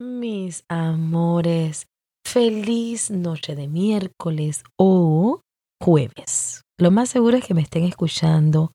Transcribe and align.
mis 0.00 0.64
amores, 0.68 1.86
feliz 2.24 3.10
noche 3.10 3.56
de 3.56 3.68
miércoles 3.68 4.62
o 4.78 5.40
jueves. 5.82 6.62
Lo 6.78 6.90
más 6.90 7.08
seguro 7.08 7.36
es 7.36 7.44
que 7.44 7.54
me 7.54 7.62
estén 7.62 7.84
escuchando 7.84 8.72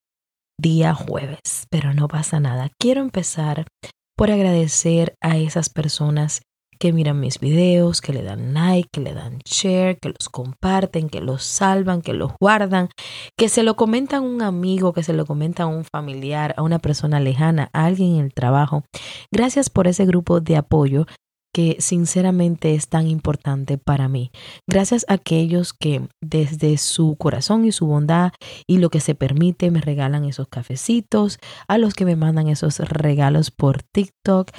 día 0.60 0.94
jueves, 0.94 1.68
pero 1.70 1.94
no 1.94 2.08
pasa 2.08 2.40
nada. 2.40 2.70
Quiero 2.78 3.02
empezar 3.02 3.66
por 4.18 4.32
agradecer 4.32 5.16
a 5.22 5.38
esas 5.38 5.70
personas 5.70 6.42
que 6.80 6.94
miran 6.94 7.20
mis 7.20 7.40
videos, 7.40 8.02
que 8.02 8.14
le 8.14 8.24
dan 8.24 8.54
like, 8.54 8.90
que 8.92 9.02
le 9.02 9.14
dan 9.14 9.40
share, 9.46 9.98
que 10.00 10.10
los 10.10 10.30
comparten, 10.30 11.10
que 11.10 11.22
los 11.22 11.44
salvan, 11.44 12.02
que 12.02 12.14
los 12.14 12.32
guardan, 12.40 12.90
que 13.38 13.50
se 13.50 13.64
lo 13.64 13.76
comentan 13.76 14.24
a 14.24 14.28
un 14.28 14.42
amigo, 14.42 14.94
que 14.94 15.04
se 15.04 15.14
lo 15.14 15.26
comentan 15.26 15.68
a 15.68 15.76
un 15.76 15.86
familiar, 15.86 16.54
a 16.58 16.64
una 16.64 16.80
persona 16.80 17.20
lejana, 17.20 17.70
a 17.74 17.86
alguien 17.86 18.16
en 18.16 18.26
el 18.26 18.34
trabajo. 18.34 18.84
Gracias 19.32 19.70
por 19.70 19.88
ese 19.88 20.06
grupo 20.06 20.40
de 20.40 20.58
apoyo 20.58 21.06
que 21.54 21.78
sinceramente 21.80 22.74
es 22.74 22.90
tan 22.90 23.08
importante 23.08 23.78
para 23.78 24.10
mí. 24.10 24.32
Gracias 24.68 25.06
a 25.08 25.14
aquellos 25.14 25.74
que 25.74 26.08
desde 26.20 26.78
su 26.78 27.16
corazón 27.16 27.66
y 27.66 27.72
su 27.72 27.86
bondad 27.86 28.32
y 28.68 28.80
lo 28.80 28.90
que 28.90 29.00
se 29.00 29.14
permite 29.14 29.70
me 29.70 29.80
regalan 29.80 30.26
esos 30.26 30.48
cafecitos, 30.48 31.38
a 31.68 31.78
los 31.78 31.94
que 31.94 32.06
me 32.06 32.16
mandan 32.16 32.48
esos 32.48 32.80
regalos 32.80 33.52
por 33.52 33.84
TikTok, 33.84 34.50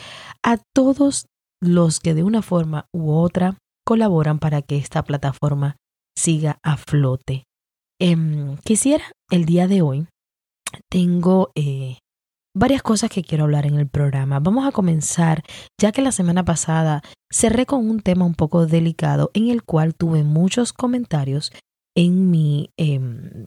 a 0.45 0.59
todos 0.73 1.27
los 1.67 2.01
que 2.01 2.15
de 2.15 2.23
una 2.23 2.43
forma 2.43 2.87
u 2.93 3.13
otra 3.13 3.59
colaboran 3.85 4.39
para 4.39 4.63
que 4.63 4.77
esta 4.77 5.03
plataforma 5.03 5.77
siga 6.17 6.59
a 6.63 6.77
flote. 6.77 7.45
Em, 8.01 8.57
quisiera 8.59 9.05
el 9.31 9.45
día 9.45 9.69
de 9.69 9.83
hoy, 9.83 10.07
tengo 10.91 11.51
eh, 11.55 11.99
varias 12.55 12.83
cosas 12.83 13.11
que 13.11 13.23
quiero 13.23 13.45
hablar 13.45 13.67
en 13.67 13.75
el 13.75 13.89
programa. 13.89 14.41
Vamos 14.41 14.67
a 14.67 14.73
comenzar, 14.73 15.43
ya 15.81 15.93
que 15.93 16.03
la 16.03 16.13
semana 16.13 16.45
pasada 16.45 17.03
cerré 17.33 17.67
con 17.67 17.89
un 17.89 18.01
tema 18.01 18.25
un 18.25 18.35
poco 18.35 18.67
delicado 18.67 19.31
en 19.35 19.49
el 19.49 19.63
cual 19.63 19.95
tuve 19.95 20.23
muchos 20.23 20.73
comentarios 20.73 21.53
en 21.97 22.31
mi 22.31 22.71
em, 22.77 23.47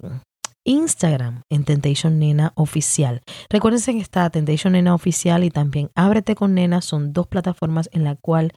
Instagram, 0.67 1.43
en 1.49 1.63
Temptation 1.63 2.19
Nena 2.19 2.51
Oficial. 2.55 3.21
Recuerden 3.49 3.81
que 3.81 4.01
está 4.01 4.29
Temptation 4.29 4.73
Nena 4.73 4.93
Oficial 4.93 5.45
y 5.45 5.49
también 5.49 5.89
Ábrete 5.95 6.35
con 6.35 6.53
Nena. 6.53 6.81
Son 6.81 7.13
dos 7.13 7.27
plataformas 7.27 7.89
en 7.93 8.03
la 8.03 8.15
cual 8.15 8.51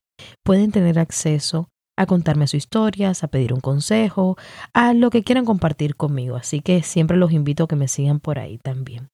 pueden 0.44 0.72
tener 0.72 0.98
acceso 0.98 1.68
a 1.96 2.06
contarme 2.06 2.48
sus 2.48 2.58
historias, 2.58 3.22
a 3.22 3.28
pedir 3.28 3.52
un 3.52 3.60
consejo, 3.60 4.36
a 4.74 4.92
lo 4.92 5.10
que 5.10 5.22
quieran 5.22 5.44
compartir 5.44 5.94
conmigo. 5.94 6.34
Así 6.34 6.60
que 6.60 6.82
siempre 6.82 7.16
los 7.16 7.30
invito 7.30 7.64
a 7.64 7.68
que 7.68 7.76
me 7.76 7.88
sigan 7.88 8.18
por 8.18 8.38
ahí 8.38 8.58
también. 8.58 9.08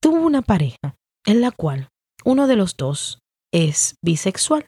Tuvo 0.00 0.24
una 0.24 0.42
pareja 0.42 0.94
en 1.26 1.40
la 1.40 1.50
cual 1.50 1.88
uno 2.24 2.46
de 2.46 2.56
los 2.56 2.76
dos 2.76 3.18
es 3.52 3.96
bisexual 4.02 4.66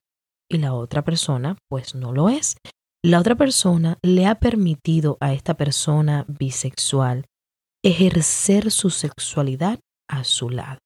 y 0.51 0.59
la 0.59 0.75
otra 0.75 1.03
persona 1.03 1.59
pues 1.69 1.95
no 1.95 2.13
lo 2.13 2.29
es. 2.29 2.57
La 3.05 3.21
otra 3.21 3.37
persona 3.37 3.97
le 4.03 4.27
ha 4.27 4.41
permitido 4.41 5.19
a 5.21 5.33
esta 5.33 5.55
persona 5.55 6.25
bisexual 6.27 7.27
ejercer 7.85 8.73
su 8.73 8.91
sexualidad 8.91 9.79
a 10.11 10.25
su 10.25 10.51
lado. 10.51 10.81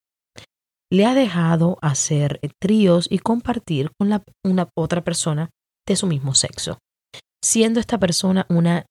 Le 0.90 1.06
ha 1.06 1.14
dejado 1.14 1.78
hacer 1.80 2.38
tríos 2.60 3.08
y 3.10 3.18
compartir 3.18 3.92
con 3.98 4.10
la, 4.10 4.22
una 4.44 4.68
otra 4.76 5.02
persona 5.02 5.48
de 5.88 5.96
su 5.96 6.06
mismo 6.06 6.34
sexo, 6.34 6.78
siendo 7.42 7.80
esta 7.80 7.98
persona 7.98 8.44
una 8.50 8.84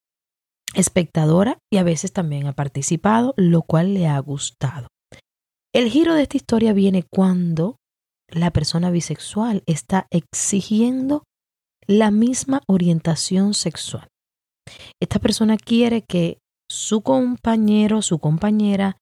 espectadora 0.74 1.60
y 1.72 1.78
a 1.78 1.84
veces 1.84 2.14
también 2.14 2.48
ha 2.48 2.54
participado, 2.54 3.36
lo 3.38 3.62
cual 3.62 3.94
le 3.94 4.08
ha 4.08 4.18
gustado. 4.18 4.88
El 5.74 5.92
giro 5.92 6.16
de 6.16 6.24
esta 6.24 6.38
historia 6.38 6.74
viene 6.74 7.04
cuando 7.04 7.78
la 8.30 8.50
persona 8.52 8.90
bisexual 8.90 9.62
está 9.68 10.08
exigiendo 10.10 11.24
la 11.88 12.12
misma 12.12 12.62
orientación 12.68 13.54
sexual. 13.54 14.08
Esta 15.02 15.20
persona 15.20 15.58
quiere 15.58 16.04
que 16.04 16.38
su 16.70 17.02
compañero, 17.02 18.02
su 18.02 18.20
compañera, 18.20 18.98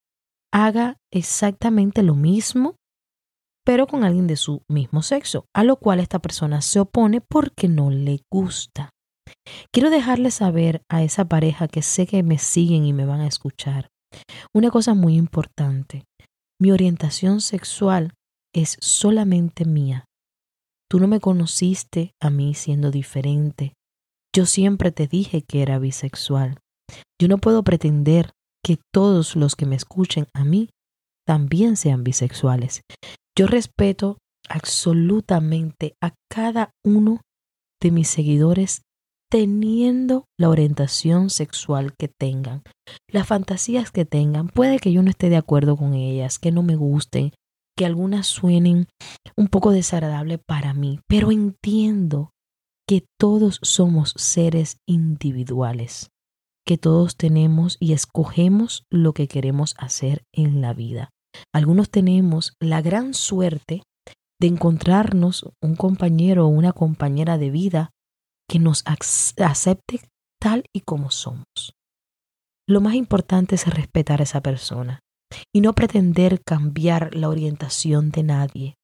haga 0.51 0.97
exactamente 1.12 2.01
lo 2.01 2.16
mismo, 2.16 2.75
pero 3.66 3.85
con 3.85 4.03
alguien 4.03 4.25
de 4.25 4.35
su 4.35 4.63
mismo 4.68 5.03
sexo, 5.03 5.45
a 5.53 5.63
lo 5.63 5.75
cual 5.75 6.00
esta 6.00 6.19
persona 6.19 6.62
se 6.62 6.79
opone 6.79 7.22
porque 7.22 7.68
no 7.68 7.91
le 7.91 8.22
gusta. 8.31 8.89
Quiero 9.72 9.89
dejarle 9.89 10.31
saber 10.31 10.81
a 10.89 11.03
esa 11.03 11.25
pareja 11.25 11.68
que 11.68 11.81
sé 11.81 12.07
que 12.07 12.23
me 12.23 12.39
siguen 12.39 12.85
y 12.85 12.94
me 12.94 13.06
van 13.06 13.22
a 13.22 13.28
escuchar 13.28 13.89
una 14.53 14.72
cosa 14.72 14.94
muy 14.94 15.16
importante. 15.16 16.06
Mi 16.59 16.72
orientación 16.72 17.41
sexual 17.41 18.13
es 18.53 18.78
solamente 18.81 19.66
mía. 19.66 20.06
Tú 20.89 21.00
no 21.00 21.07
me 21.07 21.19
conociste 21.19 22.13
a 22.19 22.29
mí 22.29 22.55
siendo 22.55 22.89
diferente. 22.89 23.73
Yo 24.35 24.45
siempre 24.45 24.91
te 24.91 25.07
dije 25.07 25.44
que 25.44 25.61
era 25.61 25.77
bisexual. 25.79 26.57
Yo 27.22 27.27
no 27.27 27.38
puedo 27.38 27.63
pretender 27.63 28.31
que 28.63 28.79
todos 28.94 29.35
los 29.35 29.55
que 29.55 29.66
me 29.66 29.75
escuchen 29.75 30.27
a 30.33 30.44
mí 30.44 30.69
también 31.27 31.77
sean 31.77 32.03
bisexuales. 32.03 32.81
Yo 33.38 33.45
respeto 33.45 34.17
absolutamente 34.50 35.94
a 36.01 36.13
cada 36.29 36.72
uno 36.83 37.21
de 37.81 37.91
mis 37.91 38.09
seguidores 38.09 38.81
teniendo 39.31 40.25
la 40.39 40.50
orientación 40.50 41.29
sexual 41.29 41.94
que 41.95 42.07
tengan, 42.07 42.63
las 43.07 43.27
fantasías 43.27 43.91
que 43.91 44.06
tengan. 44.06 44.47
Puede 44.47 44.79
que 44.79 44.91
yo 44.91 45.03
no 45.03 45.11
esté 45.11 45.29
de 45.29 45.38
acuerdo 45.38 45.77
con 45.77 45.94
ellas, 45.94 46.39
que 46.39 46.51
no 46.51 46.63
me 46.63 46.75
gusten, 46.75 47.31
que 47.79 47.85
algunas 47.85 48.28
suenen 48.28 48.90
un 49.38 49.47
poco 49.47 49.72
desagradable 49.72 50.38
para 50.38 50.73
mí, 50.73 51.00
pero 51.07 51.31
entiendo 51.31 52.34
que 52.85 53.06
todos 53.17 53.57
somos 53.62 54.13
seres 54.17 54.79
individuales, 54.85 56.09
que 56.68 56.78
todos 56.78 57.16
tenemos 57.16 57.78
y 57.79 57.94
escogemos 57.94 58.84
lo 58.91 59.13
que 59.13 59.29
queremos 59.29 59.75
hacer 59.78 60.25
en 60.34 60.59
la 60.59 60.73
vida. 60.73 61.12
Algunos 61.56 61.89
tenemos 61.89 62.51
la 62.59 62.81
gran 62.81 63.13
suerte 63.13 63.84
de 64.41 64.47
encontrarnos 64.47 65.50
un 65.62 65.78
compañero 65.78 66.47
o 66.47 66.50
una 66.50 66.73
compañera 66.73 67.38
de 67.38 67.50
vida 67.50 67.91
que 68.50 68.59
nos 68.59 68.84
acepte 69.38 70.01
tal 70.38 70.66
y 70.73 70.81
como 70.81 71.12
somos. 71.12 71.78
Lo 72.68 72.81
más 72.81 72.95
importante 72.95 73.56
es 73.56 73.73
respetar 73.73 74.19
a 74.19 74.23
esa 74.23 74.41
persona 74.41 75.00
y 75.53 75.62
no 75.62 75.73
pretender 75.73 76.41
cambiar 76.44 77.16
la 77.16 77.29
orientación 77.29 78.12
de 78.12 78.23
nadie, 78.23 78.75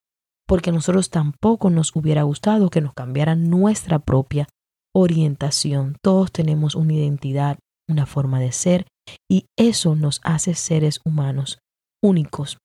porque 0.48 0.70
a 0.70 0.74
nosotros 0.74 1.10
tampoco 1.10 1.70
nos 1.70 1.96
hubiera 1.96 2.24
gustado 2.24 2.70
que 2.70 2.82
nos 2.82 2.94
cambiara 2.94 3.36
nuestra 3.36 4.00
propia 4.00 4.48
orientación. 4.94 5.98
Todos 6.02 6.32
tenemos 6.32 6.76
una 6.76 6.94
identidad, 6.94 7.58
una 7.90 8.06
forma 8.06 8.40
de 8.40 8.52
ser, 8.52 8.88
y 9.30 9.48
eso 9.58 9.96
nos 9.96 10.22
hace 10.24 10.56
seres 10.56 11.00
humanos 11.06 11.60
únicos. 12.04 12.58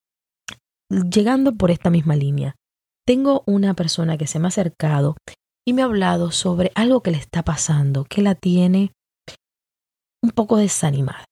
Llegando 0.90 1.54
por 1.54 1.70
esta 1.70 1.90
misma 1.90 2.16
línea, 2.16 2.56
tengo 3.06 3.42
una 3.46 3.74
persona 3.74 4.18
que 4.18 4.26
se 4.26 4.38
me 4.38 4.46
ha 4.46 4.48
acercado 4.48 5.16
y 5.66 5.72
me 5.72 5.82
ha 5.82 5.86
hablado 5.86 6.32
sobre 6.32 6.72
algo 6.74 7.02
que 7.02 7.10
le 7.10 7.18
está 7.18 7.42
pasando, 7.42 8.04
que 8.04 8.22
la 8.22 8.34
tiene 8.34 8.92
un 10.22 10.30
poco 10.30 10.56
desanimada. 10.56 11.24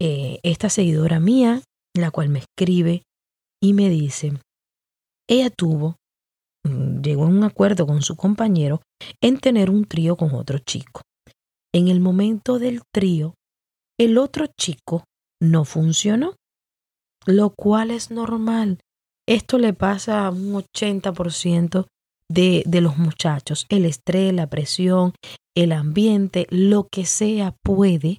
Eh, 0.00 0.40
esta 0.42 0.68
seguidora 0.68 1.20
mía, 1.20 1.62
la 1.94 2.10
cual 2.10 2.28
me 2.28 2.40
escribe 2.40 3.02
y 3.62 3.72
me 3.72 3.88
dice, 3.88 4.32
ella 5.28 5.50
tuvo, 5.50 5.96
mm, 6.64 7.00
llegó 7.00 7.24
a 7.24 7.28
un 7.28 7.44
acuerdo 7.44 7.86
con 7.86 8.02
su 8.02 8.16
compañero 8.16 8.82
en 9.20 9.38
tener 9.38 9.70
un 9.70 9.84
trío 9.84 10.16
con 10.16 10.34
otro 10.34 10.58
chico. 10.58 11.02
En 11.72 11.88
el 11.88 12.00
momento 12.00 12.58
del 12.58 12.82
trío, 12.92 13.34
el 13.98 14.18
otro 14.18 14.46
chico 14.58 15.04
no 15.40 15.64
funcionó, 15.64 16.34
lo 17.26 17.50
cual 17.50 17.90
es 17.90 18.10
normal. 18.10 18.78
Esto 19.26 19.58
le 19.58 19.72
pasa 19.72 20.26
a 20.26 20.30
un 20.30 20.52
80% 20.52 21.86
de, 22.28 22.62
de 22.66 22.80
los 22.80 22.98
muchachos. 22.98 23.66
El 23.68 23.84
estrés, 23.84 24.32
la 24.34 24.48
presión, 24.48 25.14
el 25.56 25.72
ambiente, 25.72 26.46
lo 26.50 26.88
que 26.90 27.06
sea 27.06 27.54
puede 27.62 28.18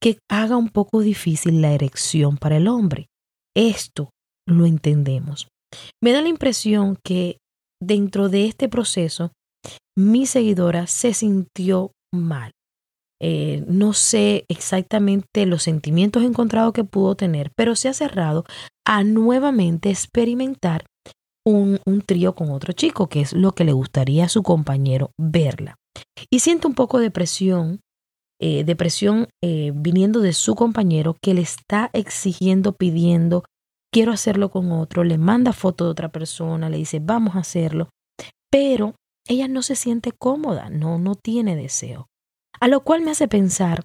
que 0.00 0.18
haga 0.30 0.56
un 0.56 0.68
poco 0.68 1.00
difícil 1.00 1.60
la 1.60 1.72
erección 1.72 2.36
para 2.36 2.56
el 2.56 2.68
hombre. 2.68 3.08
Esto 3.56 4.10
lo 4.46 4.66
entendemos. 4.66 5.48
Me 6.02 6.12
da 6.12 6.22
la 6.22 6.28
impresión 6.28 6.96
que 7.04 7.38
dentro 7.80 8.28
de 8.28 8.46
este 8.46 8.68
proceso, 8.68 9.32
mi 9.96 10.26
seguidora 10.26 10.86
se 10.86 11.14
sintió 11.14 11.92
mal. 12.12 12.52
Eh, 13.20 13.64
no 13.66 13.94
sé 13.94 14.44
exactamente 14.48 15.44
los 15.44 15.64
sentimientos 15.64 16.22
encontrados 16.22 16.72
que 16.72 16.84
pudo 16.84 17.16
tener, 17.16 17.50
pero 17.56 17.74
se 17.74 17.88
ha 17.88 17.92
cerrado 17.92 18.44
a 18.86 19.02
nuevamente 19.02 19.90
experimentar 19.90 20.84
un, 21.44 21.80
un 21.84 22.02
trío 22.02 22.34
con 22.34 22.50
otro 22.50 22.72
chico, 22.72 23.08
que 23.08 23.22
es 23.22 23.32
lo 23.32 23.52
que 23.52 23.64
le 23.64 23.72
gustaría 23.72 24.26
a 24.26 24.28
su 24.28 24.42
compañero 24.42 25.10
verla. 25.18 25.76
Y 26.30 26.40
siente 26.40 26.68
un 26.68 26.74
poco 26.74 27.00
de 27.00 27.10
presión, 27.10 27.80
eh, 28.40 28.64
depresión 28.64 29.28
eh, 29.42 29.72
viniendo 29.74 30.20
de 30.20 30.32
su 30.32 30.54
compañero 30.54 31.16
que 31.20 31.34
le 31.34 31.40
está 31.40 31.90
exigiendo, 31.92 32.72
pidiendo, 32.72 33.44
quiero 33.92 34.12
hacerlo 34.12 34.50
con 34.50 34.70
otro, 34.72 35.04
le 35.04 35.18
manda 35.18 35.52
foto 35.52 35.84
de 35.84 35.90
otra 35.90 36.10
persona, 36.10 36.68
le 36.68 36.76
dice, 36.76 37.00
vamos 37.00 37.36
a 37.36 37.40
hacerlo, 37.40 37.88
pero 38.50 38.94
ella 39.26 39.48
no 39.48 39.62
se 39.62 39.76
siente 39.76 40.12
cómoda, 40.12 40.70
no, 40.70 40.98
no 40.98 41.14
tiene 41.14 41.56
deseo. 41.56 42.06
A 42.60 42.68
lo 42.68 42.82
cual 42.82 43.02
me 43.02 43.10
hace 43.10 43.28
pensar 43.28 43.84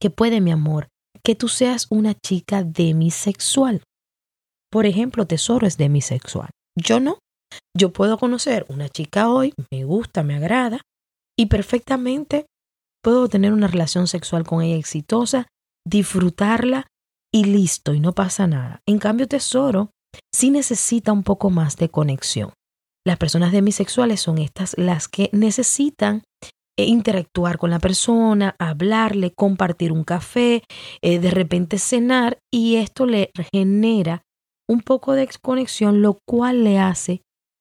que 0.00 0.10
puede, 0.10 0.40
mi 0.40 0.50
amor, 0.50 0.88
que 1.22 1.34
tú 1.34 1.48
seas 1.48 1.86
una 1.90 2.14
chica 2.14 2.64
demisexual. 2.64 3.82
Por 4.70 4.86
ejemplo, 4.86 5.26
Tesoro 5.26 5.66
es 5.66 5.76
demisexual. 5.76 6.50
Yo 6.76 7.00
no. 7.00 7.18
Yo 7.76 7.92
puedo 7.92 8.18
conocer 8.18 8.66
una 8.68 8.88
chica 8.88 9.30
hoy, 9.30 9.54
me 9.70 9.84
gusta, 9.84 10.22
me 10.22 10.34
agrada, 10.34 10.80
y 11.38 11.46
perfectamente 11.46 12.46
puedo 13.04 13.28
tener 13.28 13.52
una 13.52 13.68
relación 13.68 14.08
sexual 14.08 14.44
con 14.44 14.62
ella 14.62 14.76
exitosa, 14.76 15.46
disfrutarla 15.86 16.88
y 17.32 17.44
listo, 17.44 17.92
y 17.94 18.00
no 18.00 18.14
pasa 18.14 18.46
nada. 18.46 18.80
En 18.86 18.98
cambio, 18.98 19.28
Tesoro 19.28 19.90
sí 20.34 20.50
necesita 20.50 21.12
un 21.12 21.22
poco 21.22 21.50
más 21.50 21.76
de 21.76 21.90
conexión. 21.90 22.52
Las 23.06 23.18
personas 23.18 23.52
demisexuales 23.52 24.20
son 24.20 24.38
estas 24.38 24.74
las 24.78 25.08
que 25.08 25.28
necesitan 25.32 26.22
eh, 26.78 26.86
interactuar 26.86 27.58
con 27.58 27.70
la 27.70 27.78
persona, 27.78 28.56
hablarle, 28.58 29.34
compartir 29.34 29.92
un 29.92 30.04
café, 30.04 30.62
eh, 31.02 31.18
de 31.18 31.30
repente 31.30 31.78
cenar 31.78 32.38
y 32.50 32.76
esto 32.76 33.04
le 33.04 33.30
genera 33.52 34.22
un 34.66 34.80
poco 34.80 35.12
de 35.12 35.28
conexión, 35.42 36.00
lo 36.00 36.18
cual 36.26 36.64
le 36.64 36.78
hace 36.78 37.20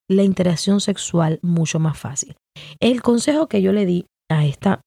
la 0.09 0.23
interacción 0.23 0.79
sexual 0.79 1.39
mucho 1.41 1.79
más 1.79 1.97
fácil. 1.97 2.35
El 2.79 3.01
consejo 3.01 3.47
que 3.47 3.61
yo 3.61 3.73
le 3.73 3.85
di 3.85 4.05
a 4.31 4.45
esta 4.45 4.81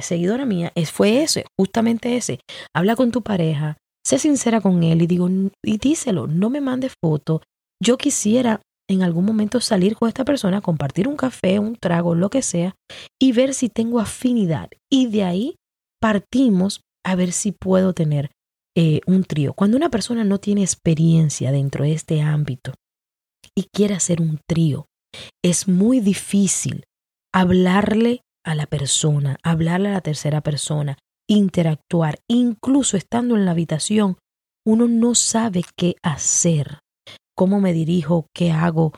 seguidora 0.00 0.44
mía 0.44 0.72
fue 0.90 1.22
ese, 1.22 1.46
justamente 1.58 2.16
ese. 2.16 2.40
Habla 2.74 2.96
con 2.96 3.10
tu 3.10 3.22
pareja, 3.22 3.76
sé 4.04 4.18
sincera 4.18 4.60
con 4.60 4.82
él 4.82 5.02
y 5.02 5.06
digo, 5.06 5.28
y 5.64 5.78
díselo, 5.78 6.26
no 6.26 6.50
me 6.50 6.60
mandes 6.60 6.92
foto. 7.02 7.42
Yo 7.82 7.96
quisiera 7.96 8.60
en 8.90 9.02
algún 9.02 9.24
momento 9.24 9.60
salir 9.60 9.96
con 9.96 10.08
esta 10.08 10.24
persona, 10.24 10.60
compartir 10.60 11.06
un 11.06 11.16
café, 11.16 11.60
un 11.60 11.76
trago, 11.76 12.14
lo 12.16 12.28
que 12.28 12.42
sea, 12.42 12.74
y 13.20 13.32
ver 13.32 13.54
si 13.54 13.68
tengo 13.68 14.00
afinidad. 14.00 14.68
Y 14.90 15.06
de 15.06 15.22
ahí 15.22 15.54
partimos 16.00 16.80
a 17.06 17.14
ver 17.14 17.30
si 17.32 17.52
puedo 17.52 17.92
tener 17.92 18.30
eh, 18.76 19.00
un 19.06 19.24
trío. 19.24 19.52
Cuando 19.54 19.76
una 19.76 19.90
persona 19.90 20.24
no 20.24 20.38
tiene 20.38 20.62
experiencia 20.62 21.52
dentro 21.52 21.84
de 21.84 21.92
este 21.92 22.20
ámbito 22.20 22.74
y 23.56 23.66
quiere 23.72 23.94
hacer 23.94 24.20
un 24.20 24.40
trío, 24.48 24.86
es 25.44 25.68
muy 25.68 26.00
difícil 26.00 26.84
hablarle 27.32 28.22
a 28.44 28.54
la 28.54 28.66
persona, 28.66 29.36
hablarle 29.42 29.88
a 29.90 29.92
la 29.92 30.00
tercera 30.00 30.40
persona, 30.40 30.98
interactuar, 31.28 32.18
incluso 32.28 32.96
estando 32.96 33.36
en 33.36 33.44
la 33.44 33.52
habitación, 33.52 34.18
uno 34.66 34.88
no 34.88 35.14
sabe 35.14 35.62
qué 35.76 35.96
hacer, 36.02 36.80
cómo 37.36 37.60
me 37.60 37.72
dirijo, 37.72 38.26
qué 38.34 38.50
hago, 38.50 38.92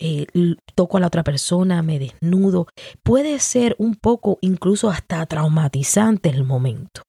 eh, 0.00 0.26
toco 0.74 0.96
a 0.96 1.00
la 1.00 1.08
otra 1.08 1.24
persona, 1.24 1.82
me 1.82 1.98
desnudo. 1.98 2.68
Puede 3.02 3.38
ser 3.40 3.74
un 3.78 3.94
poco 3.94 4.38
incluso 4.40 4.90
hasta 4.90 5.24
traumatizante 5.26 6.28
el 6.28 6.44
momento. 6.44 7.02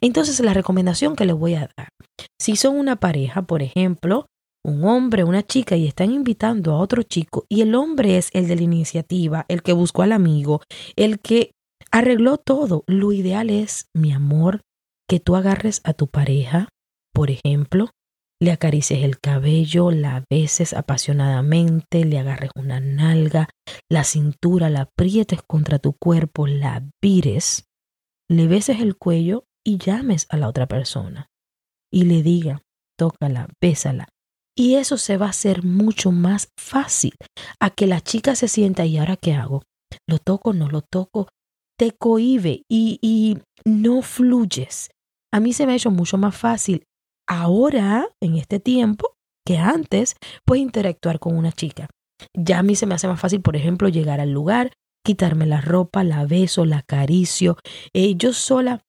Entonces 0.00 0.38
la 0.40 0.54
recomendación 0.54 1.16
que 1.16 1.24
les 1.24 1.34
voy 1.34 1.54
a 1.54 1.70
dar, 1.76 1.88
si 2.40 2.56
son 2.56 2.76
una 2.76 2.96
pareja, 2.96 3.42
por 3.42 3.62
ejemplo, 3.62 4.26
un 4.64 4.84
hombre, 4.84 5.24
una 5.24 5.42
chica 5.42 5.76
y 5.76 5.86
están 5.86 6.10
invitando 6.10 6.72
a 6.72 6.78
otro 6.78 7.02
chico 7.02 7.44
y 7.48 7.60
el 7.60 7.74
hombre 7.74 8.16
es 8.16 8.30
el 8.32 8.48
de 8.48 8.56
la 8.56 8.62
iniciativa, 8.62 9.44
el 9.48 9.62
que 9.62 9.72
buscó 9.72 10.02
al 10.02 10.12
amigo, 10.12 10.62
el 10.96 11.20
que 11.20 11.52
arregló 11.90 12.38
todo. 12.38 12.82
Lo 12.86 13.12
ideal 13.12 13.50
es, 13.50 13.88
mi 13.94 14.12
amor, 14.12 14.62
que 15.08 15.20
tú 15.20 15.36
agarres 15.36 15.80
a 15.84 15.92
tu 15.92 16.08
pareja, 16.08 16.68
por 17.12 17.30
ejemplo, 17.30 17.90
le 18.40 18.50
acarices 18.50 19.04
el 19.04 19.20
cabello, 19.20 19.90
la 19.90 20.24
beses 20.28 20.72
apasionadamente, 20.72 22.04
le 22.04 22.18
agarres 22.18 22.50
una 22.56 22.80
nalga, 22.80 23.48
la 23.90 24.04
cintura, 24.04 24.70
la 24.70 24.82
aprietes 24.82 25.40
contra 25.46 25.78
tu 25.78 25.92
cuerpo, 25.92 26.46
la 26.46 26.82
vires, 27.00 27.66
le 28.28 28.48
beses 28.48 28.80
el 28.80 28.96
cuello 28.96 29.44
y 29.64 29.78
llames 29.78 30.26
a 30.30 30.36
la 30.36 30.48
otra 30.48 30.66
persona 30.66 31.28
y 31.92 32.04
le 32.04 32.22
diga, 32.22 32.62
tócala, 32.98 33.48
bésala, 33.60 34.08
y 34.56 34.76
eso 34.76 34.96
se 34.96 35.16
va 35.16 35.26
a 35.26 35.30
hacer 35.30 35.64
mucho 35.64 36.12
más 36.12 36.48
fácil 36.58 37.14
a 37.60 37.70
que 37.70 37.86
la 37.86 38.00
chica 38.00 38.34
se 38.34 38.48
sienta 38.48 38.84
y 38.86 38.98
ahora 38.98 39.16
qué 39.16 39.34
hago? 39.34 39.62
¿Lo 40.08 40.18
toco? 40.18 40.52
¿No 40.52 40.68
lo 40.68 40.82
toco? 40.82 41.28
Te 41.78 41.92
cohibe 41.92 42.62
y, 42.68 42.98
y 43.02 43.38
no 43.64 44.02
fluyes. 44.02 44.90
A 45.32 45.40
mí 45.40 45.52
se 45.52 45.66
me 45.66 45.72
ha 45.72 45.76
hecho 45.76 45.90
mucho 45.90 46.18
más 46.18 46.36
fácil 46.36 46.84
ahora, 47.28 48.08
en 48.20 48.36
este 48.36 48.60
tiempo, 48.60 49.16
que 49.46 49.58
antes, 49.58 50.16
pues 50.44 50.60
interactuar 50.60 51.18
con 51.18 51.36
una 51.36 51.52
chica. 51.52 51.88
Ya 52.32 52.60
a 52.60 52.62
mí 52.62 52.76
se 52.76 52.86
me 52.86 52.94
hace 52.94 53.08
más 53.08 53.20
fácil, 53.20 53.40
por 53.40 53.56
ejemplo, 53.56 53.88
llegar 53.88 54.20
al 54.20 54.30
lugar, 54.30 54.72
quitarme 55.04 55.46
la 55.46 55.60
ropa, 55.60 56.04
la 56.04 56.24
beso, 56.24 56.64
la 56.64 56.78
acaricio. 56.78 57.56
Eh, 57.92 58.14
yo 58.16 58.32
sola 58.32 58.84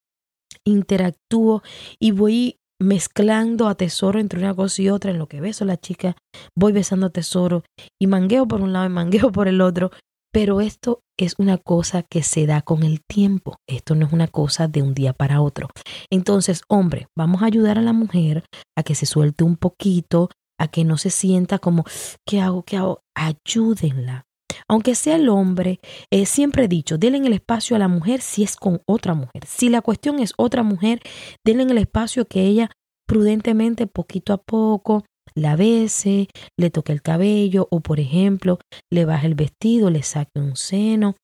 interactúo 0.64 1.62
y 2.00 2.12
voy 2.12 2.60
mezclando 2.80 3.68
a 3.68 3.76
tesoro 3.76 4.20
entre 4.20 4.40
una 4.40 4.54
cosa 4.54 4.82
y 4.82 4.90
otra, 4.90 5.12
en 5.12 5.20
lo 5.20 5.28
que 5.28 5.42
beso 5.42 5.64
a 5.64 5.68
la 5.68 5.78
chica, 5.78 6.16
voy 6.56 6.72
besando 6.74 7.08
a 7.08 7.10
tesoro 7.10 7.64
y 8.00 8.08
mangueo 8.08 8.48
por 8.48 8.62
un 8.62 8.74
lado 8.74 8.86
y 8.86 8.90
mangueo 8.90 9.32
por 9.32 9.48
el 9.48 9.62
otro, 9.62 9.92
pero 10.34 10.60
esto 10.60 11.00
es 11.18 11.36
una 11.38 11.58
cosa 11.58 12.04
que 12.04 12.22
se 12.22 12.46
da 12.46 12.62
con 12.62 12.84
el 12.84 13.00
tiempo, 13.08 13.56
esto 13.70 13.96
no 13.96 14.06
es 14.06 14.12
una 14.12 14.28
cosa 14.28 14.68
de 14.68 14.82
un 14.82 14.94
día 14.94 15.14
para 15.14 15.42
otro. 15.42 15.70
Entonces, 16.10 16.62
hombre, 16.68 17.08
vamos 17.18 17.42
a 17.42 17.46
ayudar 17.46 17.78
a 17.78 17.82
la 17.82 17.94
mujer 17.94 18.44
a 18.78 18.84
que 18.84 18.96
se 18.96 19.06
suelte 19.06 19.46
un 19.46 19.56
poquito, 19.56 20.30
a 20.60 20.68
que 20.68 20.84
no 20.84 20.98
se 20.98 21.10
sienta 21.10 21.60
como, 21.60 21.86
¿qué 22.28 22.42
hago? 22.42 22.64
¿Qué 22.64 22.76
hago? 22.76 23.02
Ayúdenla. 23.16 24.26
Aunque 24.68 24.96
sea 24.96 25.16
el 25.16 25.30
hombre, 25.30 25.80
eh, 26.10 26.26
siempre 26.26 26.66
he 26.66 26.68
dicho, 26.68 26.98
denle 26.98 27.20
el 27.20 27.34
espacio 27.34 27.76
a 27.76 27.80
la 27.80 27.88
mujer 27.88 28.22
si 28.22 28.44
es 28.44 28.56
con 28.56 28.82
otra 28.88 29.14
mujer. 29.14 29.46
Si 29.46 29.70
la 29.70 29.82
cuestión 29.82 30.20
es 30.20 30.34
otra 30.38 30.64
mujer, 30.64 31.02
denle 31.44 31.64
el 31.64 31.78
espacio 31.78 32.26
que 32.26 32.44
ella 32.44 32.72
prudentemente, 33.06 33.88
poquito 33.88 34.34
a 34.34 34.38
poco, 34.38 35.06
la 35.36 35.56
bese, 35.56 36.30
le 36.58 36.70
toque 36.70 36.94
el 36.94 37.02
cabello 37.02 37.68
o, 37.70 37.82
por 37.82 38.00
ejemplo, 38.00 38.60
le 38.92 39.06
baje 39.06 39.28
el 39.28 39.36
vestido, 39.36 39.90
le 39.90 40.04
saque 40.04 40.40
un 40.40 40.56
seno. 40.56 41.16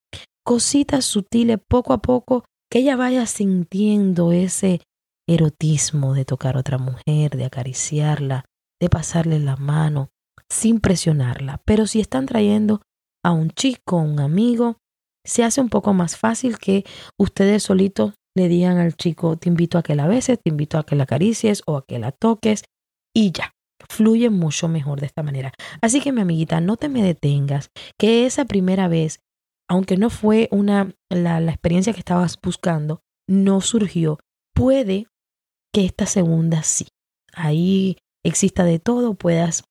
Cositas 0.46 1.06
sutiles 1.06 1.60
poco 1.68 1.94
a 1.94 2.02
poco 2.02 2.46
que 2.70 2.80
ella 2.80 2.96
vaya 2.96 3.26
sintiendo 3.26 4.32
ese 4.32 4.82
erotismo 5.28 6.14
de 6.14 6.26
tocar 6.26 6.58
a 6.58 6.60
otra 6.60 6.78
mujer, 6.78 7.38
de 7.38 7.46
acariciarla, 7.46 8.46
de 8.80 8.90
pasarle 8.90 9.40
la 9.40 9.56
mano, 9.56 10.10
sin 10.50 10.80
presionarla. 10.80 11.62
Pero 11.66 11.86
si 11.86 12.00
están 12.00 12.26
trayendo 12.26 12.82
a 13.24 13.32
un 13.32 13.50
chico, 13.52 13.98
un 13.98 14.20
amigo, 14.20 14.78
se 15.26 15.44
hace 15.44 15.62
un 15.62 15.70
poco 15.70 15.94
más 15.94 16.18
fácil 16.18 16.58
que 16.58 16.84
ustedes 17.18 17.64
solitos 17.64 18.14
le 18.36 18.48
digan 18.48 18.78
al 18.78 18.96
chico, 18.96 19.38
te 19.38 19.50
invito 19.50 19.78
a 19.78 19.84
que 19.84 19.96
la 19.96 20.08
beses, 20.08 20.40
te 20.42 20.50
invito 20.50 20.78
a 20.78 20.86
que 20.86 20.96
la 20.96 21.04
acaricies 21.04 21.64
o 21.66 21.78
a 21.78 21.86
que 21.86 22.00
la 22.00 22.12
toques 22.12 22.64
y 23.14 23.32
ya. 23.32 23.54
Fluye 23.90 24.30
mucho 24.30 24.68
mejor 24.68 25.00
de 25.00 25.08
esta 25.08 25.24
manera. 25.24 25.52
Así 25.82 26.02
que 26.02 26.12
mi 26.12 26.22
amiguita, 26.22 26.62
no 26.62 26.78
te 26.78 26.88
me 26.88 27.04
detengas, 27.04 27.72
que 27.98 28.26
esa 28.26 28.46
primera 28.46 28.88
vez, 28.88 29.20
aunque 29.68 29.98
no 29.98 30.10
fue 30.10 30.48
una 30.52 30.94
la, 31.10 31.40
la 31.40 31.52
experiencia 31.52 31.94
que 31.94 32.00
estabas 32.00 32.38
buscando, 32.42 33.02
no 33.28 33.60
surgió. 33.62 34.20
Puede 34.54 35.08
que 35.74 35.86
esta 35.86 36.06
segunda 36.06 36.64
sí. 36.64 36.88
Ahí 37.34 37.98
exista 38.24 38.64
de 38.64 38.80
todo, 38.80 39.16
puedas 39.16 39.64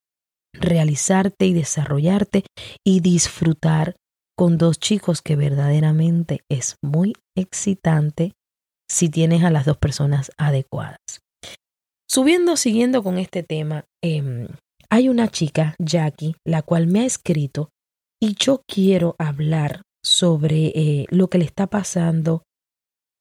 realizarte 0.53 1.47
y 1.47 1.55
desarrollarte 1.55 2.45
y 2.85 3.01
disfrutar 3.01 3.97
con 4.37 4.59
dos 4.59 4.79
chicos 4.79 5.23
que 5.23 5.37
verdaderamente 5.37 6.41
es 6.51 6.77
muy 6.83 7.15
excitante 7.37 8.33
si 8.91 9.09
tienes 9.09 9.45
a 9.45 9.51
las 9.51 9.67
dos 9.67 9.77
personas 9.77 10.33
adecuadas. 10.37 10.99
Subiendo, 12.09 12.57
siguiendo 12.57 13.03
con 13.03 13.19
este 13.19 13.43
tema, 13.43 13.85
em, 14.03 14.49
hay 14.89 15.09
una 15.09 15.29
chica, 15.29 15.77
Jackie, 15.79 16.35
la 16.45 16.63
cual 16.63 16.87
me 16.89 17.01
ha 17.01 17.05
escrito 17.05 17.71
y 18.21 18.35
yo 18.35 18.63
quiero 18.67 19.15
hablar 19.19 19.83
sobre 20.05 20.73
eh, 20.75 21.07
lo 21.11 21.29
que 21.29 21.39
le 21.39 21.45
está 21.45 21.69
pasando 21.69 22.43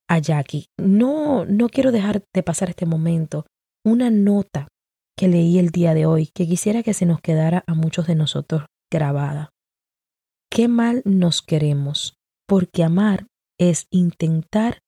a 0.09 0.17
Jackie. 0.19 0.65
No, 0.79 1.45
no 1.45 1.69
quiero 1.69 1.91
dejar 1.91 2.23
de 2.33 2.43
pasar 2.43 2.69
este 2.69 2.85
momento. 2.85 3.45
Una 3.85 4.09
nota 4.09 4.67
que 5.19 5.27
leí 5.27 5.59
el 5.59 5.71
día 5.71 5.93
de 5.93 6.05
hoy 6.05 6.27
que 6.27 6.47
quisiera 6.47 6.81
que 6.81 6.93
se 6.93 7.05
nos 7.05 7.19
quedara 7.19 7.65
a 7.67 7.73
muchos 7.73 8.07
de 8.07 8.15
nosotros 8.15 8.63
grabada. 8.89 9.49
Qué 10.49 10.69
mal 10.69 11.01
nos 11.03 11.41
queremos, 11.41 12.13
porque 12.47 12.85
amar 12.85 13.27
es 13.59 13.87
intentar 13.91 14.79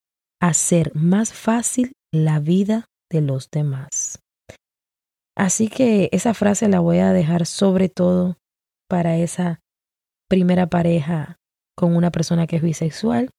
hacer 0.41 0.95
más 0.95 1.33
fácil 1.33 1.91
la 2.13 2.39
vida 2.39 2.85
de 3.11 3.19
los 3.19 3.50
demás. 3.51 4.19
Así 5.35 5.67
que 5.67 6.07
esa 6.13 6.33
frase 6.33 6.69
la 6.69 6.79
voy 6.79 7.00
a 7.00 7.11
dejar 7.11 7.45
sobre 7.45 7.89
todo 7.89 8.38
para 8.89 9.17
esa 9.17 9.59
primera 10.29 10.67
pareja 10.67 11.35
con 11.75 11.93
una 11.93 12.09
persona 12.09 12.47
que 12.47 12.55
es 12.55 12.61
bisexual 12.61 13.31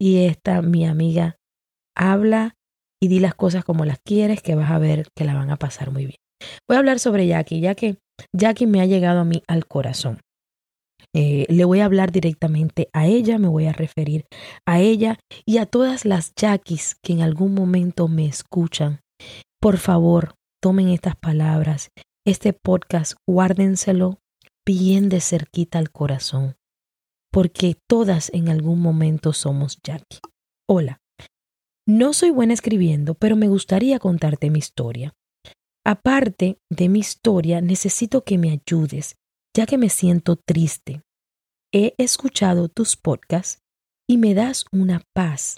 y 0.00 0.24
esta 0.24 0.62
mi 0.62 0.86
amiga 0.86 1.36
habla 1.94 2.54
y 2.98 3.08
di 3.08 3.20
las 3.20 3.34
cosas 3.34 3.62
como 3.62 3.84
las 3.84 3.98
quieres 3.98 4.40
que 4.40 4.54
vas 4.54 4.70
a 4.70 4.78
ver 4.78 5.08
que 5.14 5.26
la 5.26 5.34
van 5.34 5.50
a 5.50 5.56
pasar 5.56 5.90
muy 5.90 6.06
bien. 6.06 6.16
Voy 6.68 6.76
a 6.76 6.78
hablar 6.78 6.98
sobre 6.98 7.26
Jackie, 7.26 7.60
ya 7.60 7.74
que 7.74 7.98
Jackie 8.32 8.66
me 8.66 8.80
ha 8.80 8.86
llegado 8.86 9.20
a 9.20 9.24
mí 9.24 9.42
al 9.46 9.66
corazón. 9.66 10.20
Eh, 11.14 11.46
le 11.48 11.64
voy 11.64 11.80
a 11.80 11.86
hablar 11.86 12.12
directamente 12.12 12.88
a 12.92 13.06
ella, 13.06 13.38
me 13.38 13.48
voy 13.48 13.66
a 13.66 13.72
referir 13.72 14.26
a 14.66 14.80
ella 14.80 15.18
y 15.44 15.58
a 15.58 15.66
todas 15.66 16.04
las 16.04 16.32
Jackies 16.34 16.96
que 17.02 17.12
en 17.12 17.22
algún 17.22 17.54
momento 17.54 18.06
me 18.06 18.26
escuchan. 18.26 19.00
Por 19.60 19.78
favor, 19.78 20.34
tomen 20.62 20.88
estas 20.88 21.16
palabras, 21.16 21.90
este 22.24 22.52
podcast, 22.52 23.14
guárdenselo 23.26 24.18
bien 24.64 25.08
de 25.08 25.20
cerquita 25.20 25.78
al 25.78 25.90
corazón, 25.90 26.56
porque 27.32 27.76
todas 27.88 28.30
en 28.32 28.48
algún 28.48 28.80
momento 28.80 29.32
somos 29.32 29.78
Jackie. 29.82 30.20
Hola, 30.68 31.00
no 31.88 32.12
soy 32.12 32.30
buena 32.30 32.54
escribiendo, 32.54 33.14
pero 33.14 33.34
me 33.34 33.48
gustaría 33.48 33.98
contarte 33.98 34.50
mi 34.50 34.60
historia. 34.60 35.12
Aparte 35.84 36.58
de 36.70 36.88
mi 36.88 37.00
historia, 37.00 37.60
necesito 37.60 38.22
que 38.22 38.38
me 38.38 38.50
ayudes, 38.50 39.16
ya 39.56 39.66
que 39.66 39.78
me 39.78 39.88
siento 39.88 40.36
triste. 40.36 41.02
He 41.72 41.94
escuchado 41.98 42.68
tus 42.68 42.96
podcasts 42.96 43.60
y 44.08 44.18
me 44.18 44.34
das 44.34 44.64
una 44.72 45.02
paz. 45.14 45.56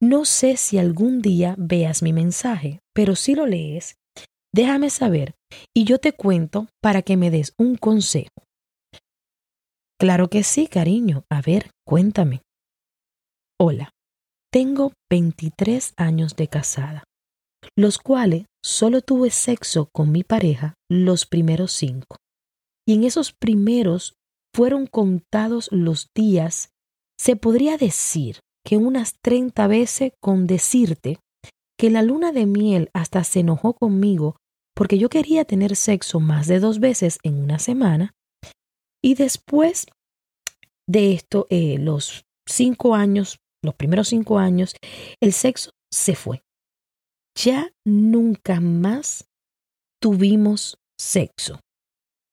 No 0.00 0.24
sé 0.24 0.56
si 0.56 0.78
algún 0.78 1.22
día 1.22 1.54
veas 1.58 2.02
mi 2.02 2.12
mensaje, 2.12 2.80
pero 2.94 3.16
si 3.16 3.34
lo 3.34 3.46
lees, 3.46 3.96
déjame 4.52 4.90
saber 4.90 5.34
y 5.74 5.84
yo 5.84 5.98
te 5.98 6.12
cuento 6.12 6.68
para 6.82 7.02
que 7.02 7.16
me 7.16 7.30
des 7.30 7.54
un 7.58 7.76
consejo. 7.76 8.44
Claro 9.98 10.28
que 10.28 10.42
sí, 10.42 10.66
cariño. 10.66 11.24
A 11.30 11.40
ver, 11.40 11.70
cuéntame. 11.86 12.42
Hola, 13.58 13.90
tengo 14.52 14.92
23 15.10 15.94
años 15.96 16.36
de 16.36 16.48
casada, 16.48 17.04
los 17.76 17.98
cuales 17.98 18.46
solo 18.62 19.02
tuve 19.02 19.30
sexo 19.30 19.88
con 19.92 20.12
mi 20.12 20.24
pareja 20.24 20.74
los 20.88 21.26
primeros 21.26 21.72
cinco. 21.72 22.16
Y 22.86 22.94
en 22.94 23.04
esos 23.04 23.32
primeros 23.32 24.14
fueron 24.54 24.86
contados 24.86 25.68
los 25.72 26.10
días, 26.14 26.70
se 27.18 27.36
podría 27.36 27.76
decir 27.76 28.40
que 28.64 28.76
unas 28.76 29.14
30 29.20 29.66
veces 29.66 30.12
con 30.20 30.46
decirte 30.46 31.18
que 31.78 31.90
la 31.90 32.02
luna 32.02 32.32
de 32.32 32.46
miel 32.46 32.90
hasta 32.94 33.24
se 33.24 33.40
enojó 33.40 33.74
conmigo 33.74 34.36
porque 34.74 34.98
yo 34.98 35.08
quería 35.08 35.44
tener 35.44 35.76
sexo 35.76 36.20
más 36.20 36.46
de 36.46 36.60
dos 36.60 36.80
veces 36.80 37.18
en 37.22 37.42
una 37.42 37.58
semana. 37.58 38.14
Y 39.02 39.14
después 39.14 39.86
de 40.86 41.12
esto, 41.12 41.46
eh, 41.50 41.78
los 41.78 42.24
cinco 42.46 42.94
años, 42.94 43.38
los 43.62 43.74
primeros 43.74 44.08
cinco 44.08 44.38
años, 44.38 44.74
el 45.20 45.32
sexo 45.32 45.70
se 45.92 46.14
fue 46.14 46.42
ya 47.34 47.72
nunca 47.84 48.60
más 48.60 49.28
tuvimos 50.00 50.78
sexo. 50.98 51.60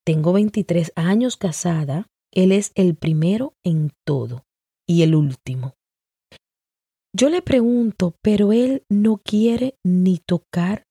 Tengo 0.06 0.34
23 0.34 0.94
años 0.96 1.38
casada, 1.38 2.08
él 2.32 2.52
es 2.52 2.72
el 2.76 2.96
primero 2.96 3.54
en 3.64 3.92
todo 4.06 4.46
y 4.88 5.04
el 5.04 5.16
último. 5.16 5.76
Yo 7.14 7.30
le 7.30 7.42
pregunto, 7.42 8.16
pero 8.22 8.54
él 8.54 8.86
no 8.90 9.18
quiere 9.18 9.76
ni 9.84 10.18
tocar 10.18 10.86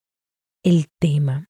el 0.62 0.88
tema. 1.00 1.48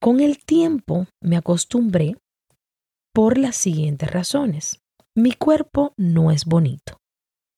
Con 0.00 0.20
el 0.20 0.44
tiempo 0.44 1.06
me 1.22 1.36
acostumbré 1.36 2.16
por 3.14 3.38
las 3.38 3.56
siguientes 3.56 4.10
razones. 4.10 4.82
Mi 5.16 5.32
cuerpo 5.32 5.94
no 5.96 6.30
es 6.30 6.44
bonito. 6.44 6.98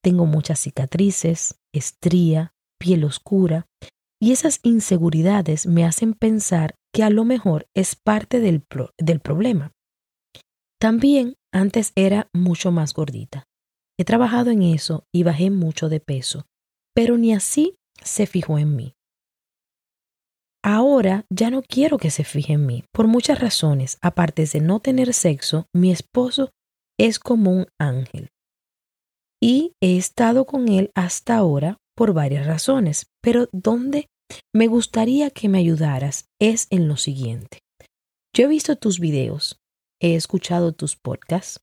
Tengo 0.03 0.27
muchas 0.27 0.61
cicatrices, 0.61 1.59
estría, 1.73 2.53
piel 2.79 3.05
oscura, 3.05 3.67
y 4.21 4.33
esas 4.33 4.61
inseguridades 4.63 5.67
me 5.67 5.85
hacen 5.85 6.15
pensar 6.15 6.75
que 6.93 7.03
a 7.03 7.11
lo 7.11 7.25
mejor 7.25 7.67
es 7.75 7.97
parte 7.97 8.41
del, 8.41 8.65
del 8.99 9.21
problema. 9.21 9.73
También 10.81 11.35
antes 11.53 11.93
era 11.95 12.29
mucho 12.33 12.71
más 12.71 12.95
gordita. 12.95 13.45
He 13.99 14.05
trabajado 14.05 14.51
en 14.51 14.63
eso 14.63 15.05
y 15.13 15.23
bajé 15.23 15.51
mucho 15.51 15.89
de 15.89 16.01
peso, 16.01 16.47
pero 16.95 17.17
ni 17.19 17.33
así 17.33 17.77
se 18.03 18.27
fijó 18.27 18.59
en 18.59 18.77
mí. 18.77 18.95
Ahora 20.63 21.25
ya 21.31 21.51
no 21.51 21.63
quiero 21.63 21.97
que 21.97 22.11
se 22.11 22.25
fije 22.25 22.55
en 22.55 22.67
mí, 22.67 22.85
por 22.93 23.07
muchas 23.07 23.41
razones. 23.41 23.99
Aparte 24.03 24.45
de 24.47 24.61
no 24.61 24.81
tener 24.81 25.15
sexo, 25.15 25.67
mi 25.73 25.93
esposo 25.93 26.51
es 26.99 27.19
como 27.19 27.53
un 27.53 27.67
ángel. 27.79 28.31
Y 29.41 29.75
he 29.81 29.97
estado 29.97 30.45
con 30.45 30.69
él 30.69 30.91
hasta 30.95 31.37
ahora 31.37 31.79
por 31.97 32.13
varias 32.13 32.47
razones, 32.47 33.07
pero 33.21 33.49
donde 33.53 34.09
me 34.55 34.67
gustaría 34.69 35.31
que 35.31 35.49
me 35.49 35.59
ayudaras 35.59 36.27
es 36.41 36.67
en 36.71 36.89
lo 36.89 36.97
siguiente. 36.97 37.59
Yo 38.35 38.45
he 38.45 38.49
visto 38.49 38.77
tus 38.77 39.01
videos, 39.01 39.59
he 40.01 40.15
escuchado 40.15 40.73
tus 40.73 40.97
podcasts, 40.97 41.61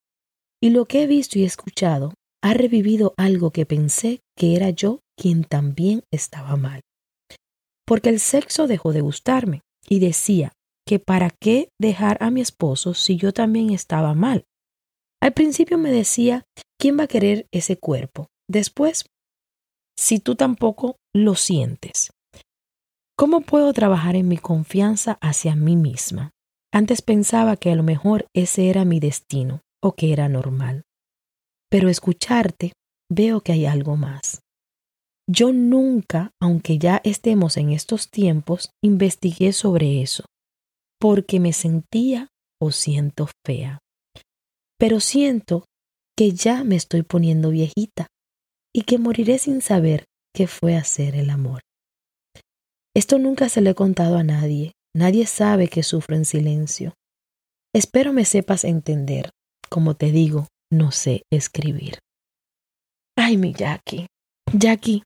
y 0.61 0.71
lo 0.71 0.85
que 0.85 1.03
he 1.03 1.07
visto 1.07 1.37
y 1.37 1.43
escuchado 1.43 2.13
ha 2.41 2.53
revivido 2.53 3.13
algo 3.17 3.51
que 3.51 3.65
pensé 3.65 4.21
que 4.35 4.55
era 4.55 4.69
yo 4.69 4.99
quien 5.17 5.43
también 5.43 6.03
estaba 6.11 6.55
mal. 6.55 6.81
Porque 7.85 8.09
el 8.09 8.19
sexo 8.19 8.67
dejó 8.67 8.91
de 8.93 9.01
gustarme 9.01 9.61
y 9.87 9.99
decía 9.99 10.53
que 10.85 10.99
para 10.99 11.29
qué 11.29 11.69
dejar 11.79 12.17
a 12.21 12.31
mi 12.31 12.41
esposo 12.41 12.93
si 12.93 13.17
yo 13.17 13.33
también 13.33 13.69
estaba 13.69 14.13
mal. 14.13 14.45
Al 15.21 15.33
principio 15.33 15.77
me 15.77 15.91
decía, 15.91 16.43
¿quién 16.79 16.97
va 16.99 17.03
a 17.03 17.07
querer 17.07 17.47
ese 17.51 17.77
cuerpo? 17.77 18.27
Después 18.49 19.05
si 19.97 20.19
tú 20.19 20.35
tampoco 20.35 20.97
lo 21.13 21.35
sientes? 21.35 22.11
¿Cómo 23.15 23.41
puedo 23.41 23.71
trabajar 23.73 24.15
en 24.15 24.27
mi 24.27 24.37
confianza 24.37 25.17
hacia 25.21 25.55
mí 25.55 25.75
misma? 25.75 26.31
Antes 26.73 27.01
pensaba 27.01 27.57
que 27.57 27.71
a 27.71 27.75
lo 27.75 27.83
mejor 27.83 28.25
ese 28.35 28.69
era 28.69 28.85
mi 28.85 28.99
destino 28.99 29.61
o 29.81 29.93
que 29.93 30.11
era 30.11 30.27
normal. 30.29 30.83
Pero 31.69 31.89
escucharte 31.89 32.73
veo 33.11 33.41
que 33.41 33.51
hay 33.51 33.65
algo 33.65 33.95
más. 33.95 34.41
Yo 35.29 35.53
nunca, 35.53 36.31
aunque 36.41 36.79
ya 36.79 36.99
estemos 37.03 37.57
en 37.57 37.71
estos 37.71 38.09
tiempos, 38.09 38.71
investigué 38.83 39.53
sobre 39.53 40.01
eso, 40.01 40.25
porque 40.99 41.39
me 41.39 41.53
sentía 41.53 42.29
o 42.59 42.71
siento 42.71 43.29
fea. 43.45 43.79
Pero 44.77 44.99
siento 44.99 45.65
que 46.17 46.31
ya 46.31 46.63
me 46.63 46.75
estoy 46.75 47.03
poniendo 47.03 47.51
viejita 47.51 48.07
y 48.73 48.81
que 48.81 48.97
moriré 48.97 49.37
sin 49.37 49.61
saber 49.61 50.05
qué 50.33 50.47
fue 50.47 50.75
hacer 50.75 51.15
el 51.15 51.29
amor. 51.29 51.61
Esto 52.95 53.19
nunca 53.19 53.49
se 53.49 53.61
lo 53.61 53.69
he 53.69 53.75
contado 53.75 54.17
a 54.17 54.23
nadie, 54.23 54.73
nadie 54.95 55.25
sabe 55.25 55.67
que 55.67 55.83
sufro 55.83 56.15
en 56.15 56.25
silencio. 56.25 56.93
Espero 57.73 58.13
me 58.13 58.25
sepas 58.25 58.63
entender. 58.63 59.31
Como 59.69 59.95
te 59.95 60.11
digo, 60.11 60.47
no 60.71 60.91
sé 60.91 61.23
escribir. 61.31 61.99
Ay, 63.15 63.37
mi 63.37 63.53
Jackie. 63.53 64.07
Jackie, 64.51 65.03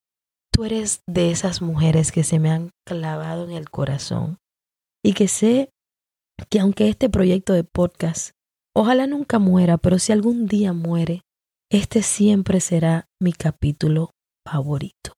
tú 0.51 0.65
eres 0.65 1.01
de 1.07 1.31
esas 1.31 1.61
mujeres 1.61 2.11
que 2.11 2.23
se 2.23 2.39
me 2.39 2.49
han 2.49 2.71
clavado 2.85 3.45
en 3.45 3.51
el 3.51 3.69
corazón 3.69 4.37
y 5.03 5.13
que 5.13 5.27
sé 5.27 5.69
que 6.49 6.59
aunque 6.59 6.89
este 6.89 7.09
proyecto 7.09 7.53
de 7.53 7.63
podcast 7.63 8.31
ojalá 8.75 9.07
nunca 9.07 9.39
muera, 9.39 9.77
pero 9.77 9.99
si 9.99 10.11
algún 10.11 10.45
día 10.47 10.73
muere, 10.73 11.21
este 11.69 12.01
siempre 12.01 12.61
será 12.61 13.07
mi 13.21 13.33
capítulo 13.33 14.11
favorito. 14.45 15.13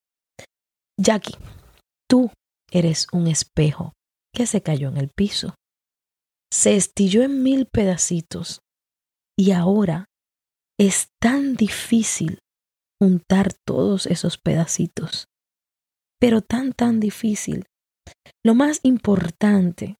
Jackie, 0.98 1.38
tú 2.10 2.32
eres 2.72 3.08
un 3.12 3.28
espejo 3.28 3.94
que 4.34 4.48
se 4.48 4.62
cayó 4.62 4.90
en 4.90 4.98
el 4.98 5.10
piso. 5.10 5.56
Se 6.52 6.76
estilló 6.76 7.24
en 7.24 7.44
mil 7.44 7.68
pedacitos 7.68 8.62
y 9.38 9.52
ahora 9.52 10.06
es 10.80 11.10
tan 11.22 11.56
difícil 11.56 12.40
juntar 13.00 13.54
todos 13.66 14.08
esos 14.08 14.38
pedacitos. 14.38 15.28
Pero 16.20 16.42
tan, 16.42 16.74
tan 16.74 17.00
difícil. 17.00 17.66
Lo 18.44 18.56
más 18.56 18.80
importante 18.84 19.98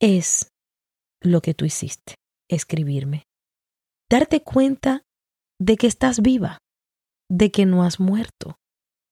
es 0.00 0.50
lo 1.20 1.40
que 1.40 1.54
tú 1.54 1.64
hiciste, 1.64 2.14
escribirme. 2.48 3.24
Darte 4.10 4.42
cuenta 4.42 5.02
de 5.60 5.76
que 5.76 5.86
estás 5.86 6.20
viva, 6.20 6.58
de 7.30 7.50
que 7.50 7.66
no 7.66 7.84
has 7.84 8.00
muerto, 8.00 8.56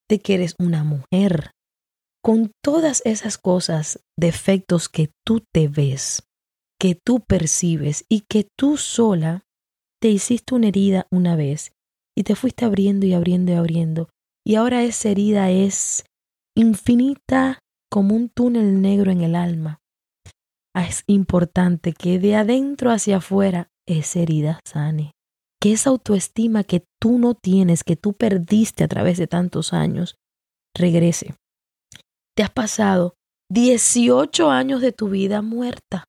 de 0.09 0.21
que 0.21 0.35
eres 0.35 0.55
una 0.59 0.85
mujer 0.85 1.51
con 2.23 2.51
todas 2.61 3.03
esas 3.05 3.39
cosas, 3.39 4.01
defectos 4.19 4.89
que 4.89 5.13
tú 5.25 5.45
te 5.53 5.69
ves, 5.69 6.25
que 6.81 6.97
tú 6.97 7.21
percibes 7.21 8.05
y 8.09 8.23
que 8.29 8.49
tú 8.59 8.77
sola 8.77 9.45
te 10.01 10.09
hiciste 10.09 10.55
una 10.55 10.69
herida 10.69 11.07
una 11.11 11.37
vez 11.37 11.73
y 12.17 12.25
te 12.25 12.35
fuiste 12.35 12.65
abriendo 12.65 13.07
y 13.07 13.15
abriendo 13.15 13.53
y 13.53 13.55
abriendo. 13.55 14.09
Y 14.45 14.57
ahora 14.57 14.83
esa 14.83 15.09
herida 15.09 15.51
es 15.51 16.05
infinita 16.57 17.61
como 17.91 18.15
un 18.15 18.29
túnel 18.29 18.81
negro 18.81 19.11
en 19.11 19.21
el 19.21 19.35
alma. 19.35 19.79
Es 20.75 21.05
importante 21.07 21.93
que 21.93 22.19
de 22.19 22.37
adentro 22.37 22.91
hacia 22.91 23.19
afuera 23.19 23.69
esa 23.87 24.21
herida 24.21 24.61
sane. 24.65 25.16
Que 25.67 25.73
esa 25.73 25.91
autoestima 25.91 26.63
que 26.63 26.85
tú 27.01 27.19
no 27.19 27.35
tienes, 27.35 27.83
que 27.83 27.97
tú 27.97 28.13
perdiste 28.13 28.85
a 28.85 28.89
través 28.89 29.19
de 29.19 29.27
tantos 29.27 29.73
años, 29.73 30.15
regrese 30.77 31.35
te 32.37 32.45
has 32.45 32.51
pasado 32.51 33.17
18 33.51 34.49
años 34.49 34.81
de 34.81 34.93
tu 34.93 35.09
vida 35.09 35.43
muerta. 35.43 36.05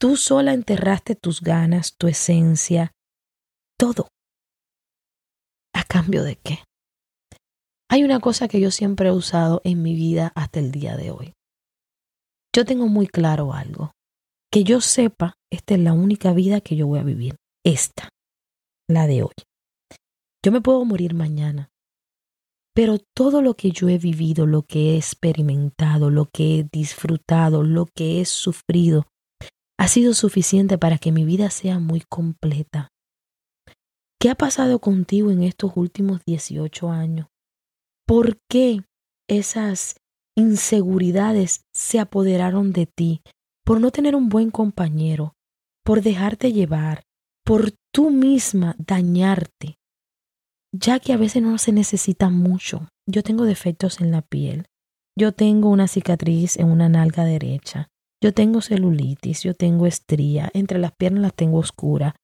Tú 0.00 0.16
sola 0.16 0.52
enterraste 0.54 1.14
tus 1.14 1.42
ganas, 1.42 1.94
tu 1.96 2.08
esencia, 2.08 2.90
todo. 3.78 4.08
¿A 5.72 5.84
cambio 5.84 6.24
de 6.24 6.36
qué? 6.36 6.64
Hay 7.88 8.02
una 8.02 8.18
cosa 8.18 8.48
que 8.48 8.60
yo 8.60 8.72
siempre 8.72 9.10
he 9.10 9.12
usado 9.12 9.60
en 9.62 9.82
mi 9.82 9.94
vida 9.94 10.32
hasta 10.34 10.58
el 10.58 10.72
día 10.72 10.96
de 10.96 11.10
hoy. 11.10 11.34
Yo 12.52 12.64
tengo 12.64 12.88
muy 12.88 13.06
claro 13.06 13.52
algo. 13.52 13.92
Que 14.50 14.64
yo 14.64 14.80
sepa, 14.80 15.34
esta 15.52 15.74
es 15.74 15.80
la 15.80 15.92
única 15.92 16.32
vida 16.32 16.60
que 16.60 16.74
yo 16.74 16.88
voy 16.88 16.98
a 16.98 17.04
vivir. 17.04 17.36
Esta, 17.64 18.08
la 18.90 19.06
de 19.06 19.22
hoy. 19.22 19.34
Yo 20.44 20.52
me 20.52 20.60
puedo 20.60 20.84
morir 20.84 21.14
mañana, 21.14 21.70
pero 22.74 22.98
todo 22.98 23.42
lo 23.42 23.54
que 23.54 23.70
yo 23.70 23.88
he 23.88 23.98
vivido, 23.98 24.46
lo 24.46 24.62
que 24.62 24.92
he 24.92 24.96
experimentado, 24.96 26.10
lo 26.10 26.26
que 26.26 26.58
he 26.58 26.68
disfrutado, 26.70 27.62
lo 27.62 27.86
que 27.86 28.20
he 28.20 28.24
sufrido, 28.24 29.06
ha 29.78 29.88
sido 29.88 30.14
suficiente 30.14 30.78
para 30.78 30.98
que 30.98 31.12
mi 31.12 31.24
vida 31.24 31.50
sea 31.50 31.78
muy 31.78 32.02
completa. 32.08 32.90
¿Qué 34.20 34.28
ha 34.28 34.34
pasado 34.34 34.78
contigo 34.80 35.30
en 35.30 35.42
estos 35.42 35.72
últimos 35.76 36.22
18 36.26 36.90
años? 36.90 37.28
¿Por 38.06 38.38
qué 38.48 38.82
esas 39.28 39.96
inseguridades 40.36 41.62
se 41.72 41.98
apoderaron 41.98 42.72
de 42.72 42.86
ti? 42.86 43.22
Por 43.64 43.80
no 43.80 43.90
tener 43.90 44.14
un 44.16 44.28
buen 44.28 44.50
compañero, 44.50 45.34
por 45.84 46.02
dejarte 46.02 46.52
llevar, 46.52 47.02
por 47.50 47.72
tú 47.92 48.10
misma 48.10 48.76
dañarte, 48.78 49.76
ya 50.72 51.00
que 51.00 51.12
a 51.12 51.16
veces 51.16 51.42
no 51.42 51.58
se 51.58 51.72
necesita 51.72 52.30
mucho. 52.30 52.86
Yo 53.08 53.24
tengo 53.24 53.44
defectos 53.44 54.00
en 54.00 54.12
la 54.12 54.22
piel. 54.22 54.66
Yo 55.18 55.32
tengo 55.32 55.68
una 55.68 55.88
cicatriz 55.88 56.56
en 56.58 56.70
una 56.70 56.88
nalga 56.88 57.24
derecha. 57.24 57.88
Yo 58.22 58.32
tengo 58.32 58.60
celulitis, 58.60 59.42
yo 59.42 59.54
tengo 59.54 59.88
estría, 59.88 60.48
entre 60.54 60.78
las 60.78 60.92
piernas 60.92 61.22
las 61.22 61.34
tengo 61.34 61.58
oscura. 61.58 62.14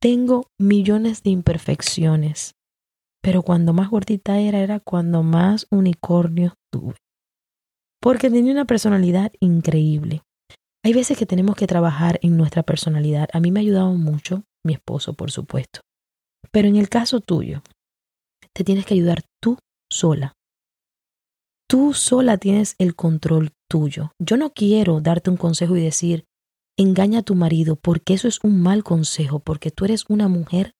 Tengo 0.00 0.46
millones 0.58 1.22
de 1.22 1.28
imperfecciones. 1.28 2.54
Pero 3.20 3.42
cuando 3.42 3.74
más 3.74 3.90
gordita 3.90 4.40
era, 4.40 4.60
era 4.60 4.80
cuando 4.80 5.22
más 5.22 5.66
unicornio 5.70 6.54
tuve. 6.72 6.96
Porque 8.00 8.30
tenía 8.30 8.52
una 8.52 8.64
personalidad 8.64 9.32
increíble. 9.38 10.22
Hay 10.82 10.94
veces 10.94 11.18
que 11.18 11.26
tenemos 11.26 11.56
que 11.56 11.66
trabajar 11.66 12.18
en 12.22 12.38
nuestra 12.38 12.62
personalidad. 12.62 13.28
A 13.34 13.40
mí 13.40 13.52
me 13.52 13.60
ha 13.60 13.64
ayudado 13.64 13.92
mucho 13.92 14.44
mi 14.64 14.74
esposo, 14.74 15.14
por 15.14 15.30
supuesto. 15.30 15.80
Pero 16.50 16.68
en 16.68 16.76
el 16.76 16.88
caso 16.88 17.20
tuyo, 17.20 17.62
te 18.52 18.64
tienes 18.64 18.86
que 18.86 18.94
ayudar 18.94 19.22
tú 19.40 19.58
sola. 19.90 20.34
Tú 21.68 21.94
sola 21.94 22.36
tienes 22.36 22.74
el 22.78 22.94
control 22.94 23.52
tuyo. 23.68 24.12
Yo 24.18 24.36
no 24.36 24.50
quiero 24.52 25.00
darte 25.00 25.30
un 25.30 25.36
consejo 25.36 25.76
y 25.76 25.82
decir, 25.82 26.24
engaña 26.76 27.20
a 27.20 27.22
tu 27.22 27.34
marido, 27.34 27.76
porque 27.76 28.14
eso 28.14 28.28
es 28.28 28.40
un 28.42 28.60
mal 28.60 28.84
consejo, 28.84 29.38
porque 29.40 29.70
tú 29.70 29.84
eres 29.84 30.04
una 30.08 30.28
mujer 30.28 30.72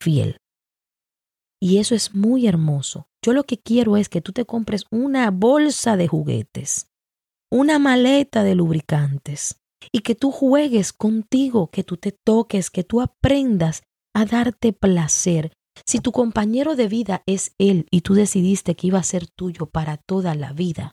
fiel. 0.00 0.38
Y 1.62 1.78
eso 1.78 1.94
es 1.94 2.14
muy 2.14 2.46
hermoso. 2.46 3.06
Yo 3.22 3.32
lo 3.32 3.44
que 3.44 3.58
quiero 3.58 3.96
es 3.96 4.08
que 4.08 4.22
tú 4.22 4.32
te 4.32 4.46
compres 4.46 4.86
una 4.90 5.30
bolsa 5.30 5.96
de 5.96 6.08
juguetes, 6.08 6.86
una 7.50 7.78
maleta 7.78 8.42
de 8.42 8.54
lubricantes 8.54 9.60
y 9.92 10.00
que 10.00 10.14
tú 10.14 10.30
juegues 10.30 10.92
contigo, 10.92 11.70
que 11.70 11.84
tú 11.84 11.96
te 11.96 12.12
toques, 12.12 12.70
que 12.70 12.84
tú 12.84 13.00
aprendas 13.00 13.82
a 14.14 14.24
darte 14.24 14.72
placer, 14.72 15.52
si 15.86 16.00
tu 16.00 16.12
compañero 16.12 16.76
de 16.76 16.88
vida 16.88 17.22
es 17.26 17.54
él 17.58 17.86
y 17.90 18.02
tú 18.02 18.14
decidiste 18.14 18.74
que 18.74 18.88
iba 18.88 18.98
a 18.98 19.04
ser 19.04 19.26
tuyo 19.26 19.66
para 19.66 19.96
toda 19.96 20.34
la 20.34 20.52
vida, 20.52 20.92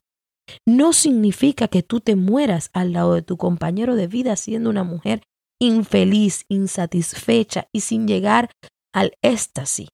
no 0.66 0.94
significa 0.94 1.68
que 1.68 1.84
tú 1.84 2.00
te 2.00 2.16
mueras 2.16 2.70
al 2.74 2.94
lado 2.94 3.14
de 3.14 3.22
tu 3.22 3.38
compañero 3.38 3.96
de 3.96 4.08
vida 4.08 4.36
siendo 4.36 4.70
una 4.70 4.84
mujer 4.84 5.24
infeliz, 5.60 6.46
insatisfecha 6.50 7.68
y 7.74 7.82
sin 7.82 8.08
llegar 8.08 8.52
al 8.94 9.14
éxtasis. 9.22 9.90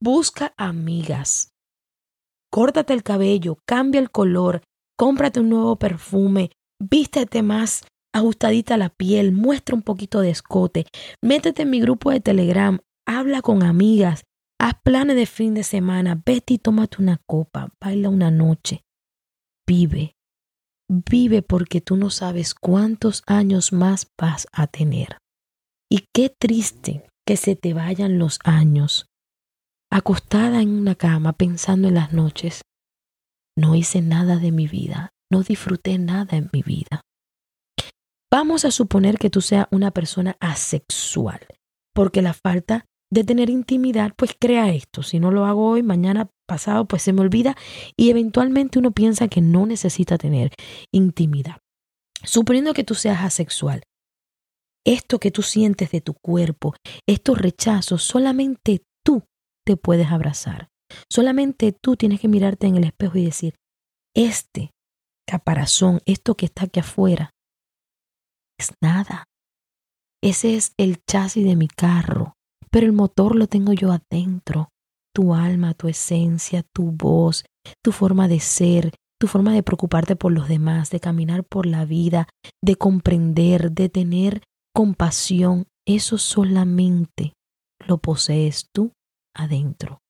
Busca 0.00 0.54
amigas. 0.56 1.50
Córtate 2.52 2.92
el 2.92 3.02
cabello, 3.02 3.58
cambia 3.66 4.00
el 4.00 4.10
color, 4.10 4.62
cómprate 4.96 5.40
un 5.40 5.48
nuevo 5.48 5.76
perfume, 5.76 6.50
vístete 6.78 7.42
más 7.42 7.82
ajustadita 8.16 8.76
la 8.76 8.88
piel, 8.88 9.32
muestra 9.32 9.76
un 9.76 9.82
poquito 9.82 10.20
de 10.20 10.30
escote, 10.30 10.86
métete 11.22 11.62
en 11.62 11.70
mi 11.70 11.80
grupo 11.80 12.10
de 12.10 12.20
Telegram, 12.20 12.78
habla 13.06 13.42
con 13.42 13.62
amigas, 13.62 14.24
haz 14.58 14.74
planes 14.82 15.16
de 15.16 15.26
fin 15.26 15.54
de 15.54 15.62
semana, 15.62 16.20
vete 16.24 16.54
y 16.54 16.58
tómate 16.58 17.02
una 17.02 17.20
copa, 17.26 17.72
baila 17.80 18.08
una 18.08 18.30
noche. 18.30 18.82
Vive, 19.66 20.16
vive 20.88 21.42
porque 21.42 21.80
tú 21.80 21.96
no 21.96 22.10
sabes 22.10 22.54
cuántos 22.54 23.22
años 23.26 23.72
más 23.72 24.10
vas 24.18 24.46
a 24.52 24.66
tener. 24.66 25.18
Y 25.90 26.06
qué 26.12 26.30
triste 26.30 27.06
que 27.26 27.36
se 27.36 27.56
te 27.56 27.74
vayan 27.74 28.18
los 28.18 28.38
años, 28.44 29.06
acostada 29.90 30.62
en 30.62 30.70
una 30.70 30.94
cama 30.94 31.32
pensando 31.32 31.88
en 31.88 31.94
las 31.94 32.12
noches. 32.12 32.62
No 33.56 33.74
hice 33.74 34.00
nada 34.00 34.36
de 34.36 34.52
mi 34.52 34.68
vida, 34.68 35.10
no 35.30 35.42
disfruté 35.42 35.98
nada 35.98 36.36
en 36.36 36.50
mi 36.52 36.62
vida. 36.62 37.00
Vamos 38.30 38.64
a 38.64 38.70
suponer 38.70 39.18
que 39.18 39.30
tú 39.30 39.40
seas 39.40 39.66
una 39.70 39.90
persona 39.92 40.36
asexual, 40.40 41.46
porque 41.94 42.22
la 42.22 42.34
falta 42.34 42.86
de 43.10 43.24
tener 43.24 43.50
intimidad, 43.50 44.12
pues 44.16 44.36
crea 44.38 44.72
esto. 44.72 45.02
Si 45.02 45.20
no 45.20 45.30
lo 45.30 45.46
hago 45.46 45.70
hoy, 45.70 45.82
mañana 45.82 46.28
pasado, 46.46 46.86
pues 46.86 47.02
se 47.02 47.12
me 47.12 47.20
olvida 47.20 47.56
y 47.96 48.10
eventualmente 48.10 48.78
uno 48.78 48.90
piensa 48.90 49.28
que 49.28 49.40
no 49.40 49.66
necesita 49.66 50.18
tener 50.18 50.52
intimidad. 50.92 51.60
Suponiendo 52.24 52.74
que 52.74 52.84
tú 52.84 52.94
seas 52.94 53.22
asexual, 53.22 53.82
esto 54.84 55.18
que 55.18 55.30
tú 55.30 55.42
sientes 55.42 55.90
de 55.90 56.00
tu 56.00 56.14
cuerpo, 56.14 56.74
estos 57.06 57.38
rechazos, 57.38 58.02
solamente 58.02 58.82
tú 59.04 59.24
te 59.64 59.76
puedes 59.76 60.08
abrazar. 60.08 60.68
Solamente 61.10 61.72
tú 61.72 61.96
tienes 61.96 62.20
que 62.20 62.28
mirarte 62.28 62.66
en 62.66 62.76
el 62.76 62.84
espejo 62.84 63.18
y 63.18 63.24
decir, 63.24 63.54
este 64.14 64.70
caparazón, 65.28 66.00
esto 66.06 66.36
que 66.36 66.46
está 66.46 66.64
aquí 66.64 66.80
afuera, 66.80 67.32
es 68.58 68.72
nada. 68.80 69.24
Ese 70.22 70.56
es 70.56 70.72
el 70.76 70.98
chasis 71.06 71.44
de 71.44 71.56
mi 71.56 71.68
carro 71.68 72.36
pero 72.76 72.88
el 72.88 72.92
motor 72.92 73.36
lo 73.36 73.46
tengo 73.46 73.72
yo 73.72 73.90
adentro. 73.90 74.68
Tu 75.14 75.32
alma, 75.32 75.72
tu 75.72 75.88
esencia, 75.88 76.62
tu 76.74 76.90
voz, 76.92 77.46
tu 77.82 77.90
forma 77.90 78.28
de 78.28 78.38
ser, 78.38 78.92
tu 79.18 79.28
forma 79.28 79.54
de 79.54 79.62
preocuparte 79.62 80.14
por 80.14 80.30
los 80.30 80.46
demás, 80.46 80.90
de 80.90 81.00
caminar 81.00 81.42
por 81.42 81.64
la 81.64 81.86
vida, 81.86 82.28
de 82.62 82.76
comprender, 82.76 83.72
de 83.72 83.88
tener 83.88 84.42
compasión, 84.74 85.68
eso 85.86 86.18
solamente 86.18 87.32
lo 87.86 87.96
posees 87.96 88.68
tú 88.74 88.92
adentro. 89.34 90.00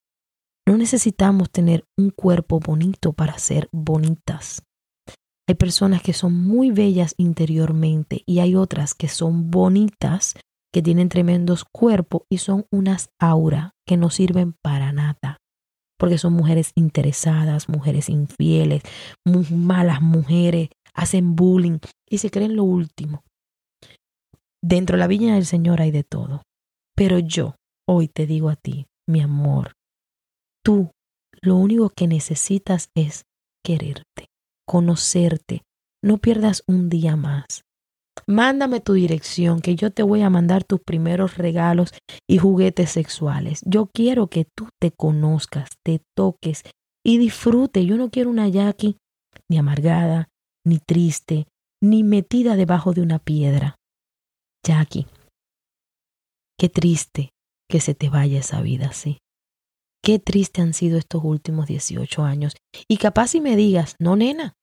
No 0.66 0.76
necesitamos 0.76 1.52
tener 1.52 1.84
un 1.96 2.10
cuerpo 2.10 2.58
bonito 2.58 3.12
para 3.12 3.38
ser 3.38 3.68
bonitas. 3.70 4.64
Hay 5.48 5.54
personas 5.54 6.02
que 6.02 6.12
son 6.12 6.34
muy 6.34 6.70
bellas 6.70 7.14
interiormente 7.18 8.22
y 8.26 8.40
hay 8.40 8.56
otras 8.56 8.94
que 8.94 9.08
son 9.08 9.50
bonitas 9.50 10.34
que 10.72 10.82
tienen 10.82 11.08
tremendos 11.08 11.64
cuerpos 11.64 12.22
y 12.28 12.38
son 12.38 12.66
unas 12.70 13.10
aura 13.18 13.72
que 13.86 13.96
no 13.96 14.10
sirven 14.10 14.54
para 14.60 14.92
nada. 14.92 15.38
Porque 15.98 16.18
son 16.18 16.34
mujeres 16.34 16.72
interesadas, 16.74 17.68
mujeres 17.68 18.08
infieles, 18.08 18.82
muy 19.24 19.46
malas 19.50 20.02
mujeres, 20.02 20.68
hacen 20.92 21.36
bullying 21.36 21.78
y 22.10 22.18
se 22.18 22.30
creen 22.30 22.56
lo 22.56 22.64
último. 22.64 23.22
Dentro 24.62 24.96
de 24.96 25.00
la 25.00 25.06
viña 25.06 25.36
del 25.36 25.46
Señor 25.46 25.80
hay 25.80 25.92
de 25.92 26.02
todo. 26.02 26.42
Pero 26.96 27.18
yo 27.18 27.54
hoy 27.86 28.08
te 28.08 28.26
digo 28.26 28.48
a 28.48 28.56
ti, 28.56 28.86
mi 29.06 29.20
amor, 29.20 29.74
tú 30.64 30.90
lo 31.40 31.56
único 31.56 31.90
que 31.90 32.08
necesitas 32.08 32.90
es 32.94 33.24
quererte, 33.62 34.26
conocerte. 34.66 35.62
No 36.02 36.18
pierdas 36.18 36.62
un 36.66 36.88
día 36.88 37.16
más. 37.16 37.62
Mándame 38.26 38.80
tu 38.80 38.94
dirección, 38.94 39.60
que 39.60 39.76
yo 39.76 39.92
te 39.92 40.02
voy 40.02 40.22
a 40.22 40.30
mandar 40.30 40.64
tus 40.64 40.80
primeros 40.80 41.36
regalos 41.36 41.92
y 42.28 42.38
juguetes 42.38 42.90
sexuales. 42.90 43.60
Yo 43.64 43.86
quiero 43.86 44.28
que 44.28 44.46
tú 44.56 44.68
te 44.80 44.90
conozcas, 44.90 45.68
te 45.84 46.02
toques 46.16 46.64
y 47.04 47.18
disfrute. 47.18 47.84
Yo 47.86 47.96
no 47.96 48.10
quiero 48.10 48.30
una 48.30 48.48
Jackie 48.48 48.98
ni 49.48 49.58
amargada, 49.58 50.28
ni 50.64 50.78
triste, 50.78 51.46
ni 51.80 52.02
metida 52.02 52.56
debajo 52.56 52.92
de 52.92 53.02
una 53.02 53.18
piedra. 53.18 53.76
Jackie, 54.66 55.06
qué 56.58 56.68
triste 56.68 57.30
que 57.68 57.80
se 57.80 57.94
te 57.94 58.08
vaya 58.08 58.40
esa 58.40 58.60
vida 58.60 58.88
así. 58.88 59.18
Qué 60.06 60.20
triste 60.20 60.62
han 60.62 60.72
sido 60.72 60.98
estos 60.98 61.24
últimos 61.24 61.66
18 61.66 62.22
años. 62.22 62.54
Y 62.86 62.98
capaz 62.98 63.26
si 63.26 63.40
me 63.40 63.56
digas, 63.56 63.96
no, 63.98 64.14
nena, 64.14 64.54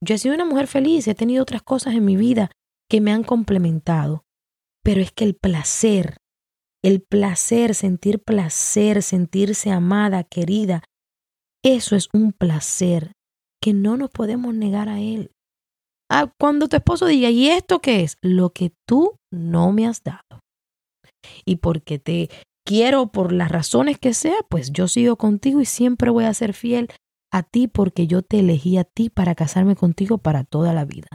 yo 0.00 0.14
he 0.14 0.18
sido 0.18 0.36
una 0.36 0.44
mujer 0.44 0.68
feliz, 0.68 1.08
he 1.08 1.16
tenido 1.16 1.42
otras 1.42 1.60
cosas 1.64 1.94
en 1.94 2.04
mi 2.04 2.14
vida 2.14 2.52
que 2.88 3.00
me 3.00 3.10
han 3.10 3.24
complementado. 3.24 4.22
Pero 4.84 5.00
es 5.00 5.10
que 5.10 5.24
el 5.24 5.34
placer, 5.34 6.18
el 6.84 7.02
placer, 7.02 7.74
sentir 7.74 8.22
placer, 8.22 9.02
sentirse 9.02 9.72
amada, 9.72 10.22
querida, 10.22 10.84
eso 11.64 11.96
es 11.96 12.08
un 12.12 12.32
placer 12.32 13.10
que 13.60 13.72
no 13.72 13.96
nos 13.96 14.10
podemos 14.10 14.54
negar 14.54 14.88
a 14.88 15.00
él. 15.00 15.32
Ah, 16.12 16.32
cuando 16.38 16.68
tu 16.68 16.76
esposo 16.76 17.06
diga, 17.06 17.28
¿y 17.28 17.48
esto 17.48 17.80
qué 17.80 18.04
es? 18.04 18.18
Lo 18.22 18.50
que 18.50 18.72
tú 18.86 19.16
no 19.32 19.72
me 19.72 19.84
has 19.84 20.04
dado. 20.04 20.42
Y 21.44 21.56
porque 21.56 21.98
te 21.98 22.30
quiero 22.64 23.12
por 23.12 23.32
las 23.32 23.50
razones 23.50 23.98
que 23.98 24.14
sea, 24.14 24.36
pues 24.48 24.72
yo 24.72 24.88
sigo 24.88 25.16
contigo 25.16 25.60
y 25.60 25.64
siempre 25.64 26.10
voy 26.10 26.24
a 26.24 26.34
ser 26.34 26.54
fiel 26.54 26.88
a 27.32 27.42
ti 27.42 27.66
porque 27.66 28.06
yo 28.06 28.22
te 28.22 28.40
elegí 28.40 28.76
a 28.76 28.84
ti 28.84 29.10
para 29.10 29.34
casarme 29.34 29.74
contigo 29.74 30.18
para 30.18 30.44
toda 30.44 30.72
la 30.72 30.84
vida. 30.84 31.08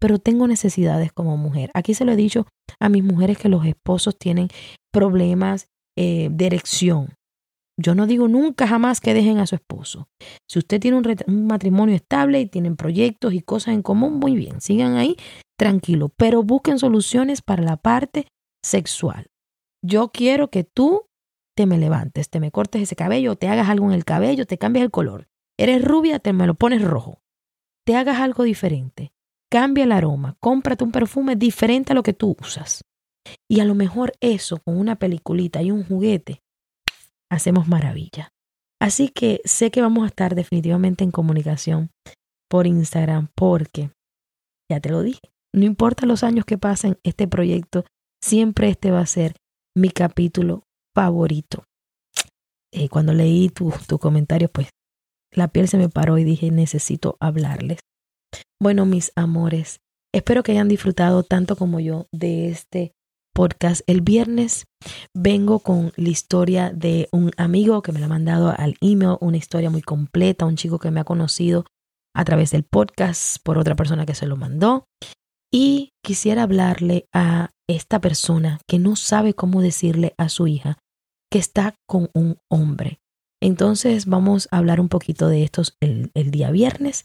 Pero 0.00 0.18
tengo 0.18 0.46
necesidades 0.46 1.12
como 1.12 1.36
mujer. 1.36 1.70
Aquí 1.74 1.94
se 1.94 2.04
lo 2.04 2.12
he 2.12 2.16
dicho 2.16 2.46
a 2.78 2.88
mis 2.88 3.02
mujeres 3.02 3.38
que 3.38 3.48
los 3.48 3.64
esposos 3.66 4.18
tienen 4.18 4.48
problemas 4.92 5.68
eh, 5.96 6.28
de 6.30 6.46
erección. 6.46 7.14
Yo 7.76 7.96
no 7.96 8.06
digo 8.06 8.28
nunca 8.28 8.68
jamás 8.68 9.00
que 9.00 9.14
dejen 9.14 9.38
a 9.38 9.46
su 9.46 9.56
esposo. 9.56 10.08
Si 10.48 10.60
usted 10.60 10.80
tiene 10.80 10.96
un, 10.96 11.16
un, 11.26 11.46
matrimonio 11.46 11.96
estable 11.96 12.40
y 12.40 12.46
tienen 12.46 12.76
proyectos 12.76 13.34
y 13.34 13.40
cosas 13.40 13.74
en 13.74 13.82
común, 13.82 14.20
muy 14.20 14.36
bien, 14.36 14.60
sigan 14.60 14.96
ahí 14.96 15.16
tranquilo, 15.58 16.10
pero 16.16 16.44
busquen 16.44 16.78
soluciones 16.78 17.42
para 17.42 17.64
la 17.64 17.76
parte 17.76 18.28
sexual. 18.62 19.26
Yo 19.84 20.08
quiero 20.12 20.48
que 20.48 20.64
tú 20.64 21.10
te 21.54 21.66
me 21.66 21.76
levantes, 21.76 22.30
te 22.30 22.40
me 22.40 22.50
cortes 22.50 22.80
ese 22.80 22.96
cabello, 22.96 23.36
te 23.36 23.48
hagas 23.48 23.68
algo 23.68 23.86
en 23.86 23.92
el 23.92 24.06
cabello, 24.06 24.46
te 24.46 24.56
cambies 24.56 24.84
el 24.84 24.90
color. 24.90 25.28
Eres 25.58 25.84
rubia, 25.84 26.18
te 26.18 26.32
me 26.32 26.46
lo 26.46 26.54
pones 26.54 26.82
rojo. 26.82 27.20
Te 27.84 27.94
hagas 27.94 28.18
algo 28.18 28.44
diferente. 28.44 29.12
Cambia 29.50 29.84
el 29.84 29.92
aroma, 29.92 30.36
cómprate 30.40 30.84
un 30.84 30.90
perfume 30.90 31.36
diferente 31.36 31.92
a 31.92 31.94
lo 31.94 32.02
que 32.02 32.14
tú 32.14 32.34
usas. 32.40 32.82
Y 33.48 33.60
a 33.60 33.66
lo 33.66 33.74
mejor 33.74 34.14
eso, 34.20 34.58
con 34.64 34.78
una 34.78 34.96
peliculita 34.96 35.62
y 35.62 35.70
un 35.70 35.84
juguete, 35.84 36.42
hacemos 37.30 37.68
maravilla. 37.68 38.30
Así 38.80 39.10
que 39.10 39.42
sé 39.44 39.70
que 39.70 39.82
vamos 39.82 40.04
a 40.04 40.08
estar 40.08 40.34
definitivamente 40.34 41.04
en 41.04 41.10
comunicación 41.10 41.90
por 42.48 42.66
Instagram 42.66 43.28
porque, 43.34 43.90
ya 44.70 44.80
te 44.80 44.88
lo 44.88 45.02
dije, 45.02 45.30
no 45.54 45.64
importa 45.64 46.06
los 46.06 46.24
años 46.24 46.46
que 46.46 46.58
pasen, 46.58 46.98
este 47.04 47.28
proyecto, 47.28 47.84
siempre 48.22 48.70
este 48.70 48.90
va 48.90 49.00
a 49.00 49.06
ser 49.06 49.36
mi 49.76 49.90
capítulo 49.90 50.64
favorito. 50.94 51.64
Eh, 52.72 52.88
cuando 52.88 53.12
leí 53.12 53.48
tu, 53.48 53.72
tu 53.86 53.98
comentario, 53.98 54.48
pues 54.48 54.68
la 55.32 55.48
piel 55.48 55.68
se 55.68 55.78
me 55.78 55.88
paró 55.88 56.18
y 56.18 56.24
dije, 56.24 56.50
necesito 56.50 57.16
hablarles. 57.20 57.80
Bueno, 58.60 58.86
mis 58.86 59.12
amores, 59.16 59.80
espero 60.12 60.42
que 60.42 60.52
hayan 60.52 60.68
disfrutado 60.68 61.22
tanto 61.22 61.56
como 61.56 61.80
yo 61.80 62.06
de 62.12 62.48
este 62.48 62.92
podcast. 63.34 63.82
El 63.86 64.00
viernes 64.00 64.64
vengo 65.12 65.58
con 65.58 65.92
la 65.96 66.08
historia 66.08 66.70
de 66.70 67.08
un 67.12 67.32
amigo 67.36 67.82
que 67.82 67.92
me 67.92 67.98
la 67.98 68.06
ha 68.06 68.08
mandado 68.08 68.54
al 68.56 68.76
email, 68.80 69.16
una 69.20 69.36
historia 69.36 69.70
muy 69.70 69.82
completa, 69.82 70.46
un 70.46 70.56
chico 70.56 70.78
que 70.78 70.90
me 70.90 71.00
ha 71.00 71.04
conocido 71.04 71.66
a 72.14 72.24
través 72.24 72.52
del 72.52 72.62
podcast 72.62 73.38
por 73.42 73.58
otra 73.58 73.74
persona 73.74 74.06
que 74.06 74.14
se 74.14 74.26
lo 74.26 74.36
mandó. 74.36 74.86
Y 75.56 75.92
quisiera 76.02 76.42
hablarle 76.42 77.06
a 77.12 77.50
esta 77.68 78.00
persona 78.00 78.58
que 78.66 78.80
no 78.80 78.96
sabe 78.96 79.34
cómo 79.34 79.62
decirle 79.62 80.12
a 80.18 80.28
su 80.28 80.48
hija 80.48 80.78
que 81.30 81.38
está 81.38 81.76
con 81.86 82.10
un 82.12 82.38
hombre. 82.50 82.98
Entonces 83.40 84.06
vamos 84.06 84.48
a 84.50 84.58
hablar 84.58 84.80
un 84.80 84.88
poquito 84.88 85.28
de 85.28 85.44
estos 85.44 85.76
el, 85.78 86.10
el 86.14 86.32
día 86.32 86.50
viernes 86.50 87.04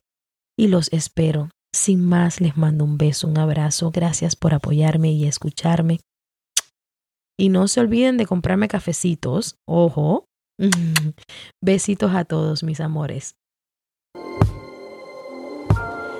y 0.57 0.67
los 0.67 0.91
espero. 0.91 1.51
Sin 1.75 2.03
más, 2.03 2.41
les 2.41 2.57
mando 2.57 2.85
un 2.85 2.97
beso, 2.97 3.27
un 3.27 3.37
abrazo. 3.37 3.91
Gracias 3.91 4.35
por 4.35 4.55
apoyarme 4.55 5.11
y 5.11 5.27
escucharme. 5.27 5.99
Y 7.37 7.49
no 7.49 7.67
se 7.67 7.81
olviden 7.81 8.17
de 8.17 8.25
comprarme 8.25 8.67
cafecitos. 8.67 9.57
Ojo. 9.67 10.25
Besitos 11.61 12.15
a 12.15 12.25
todos, 12.25 12.63
mis 12.63 12.79
amores. 12.79 13.35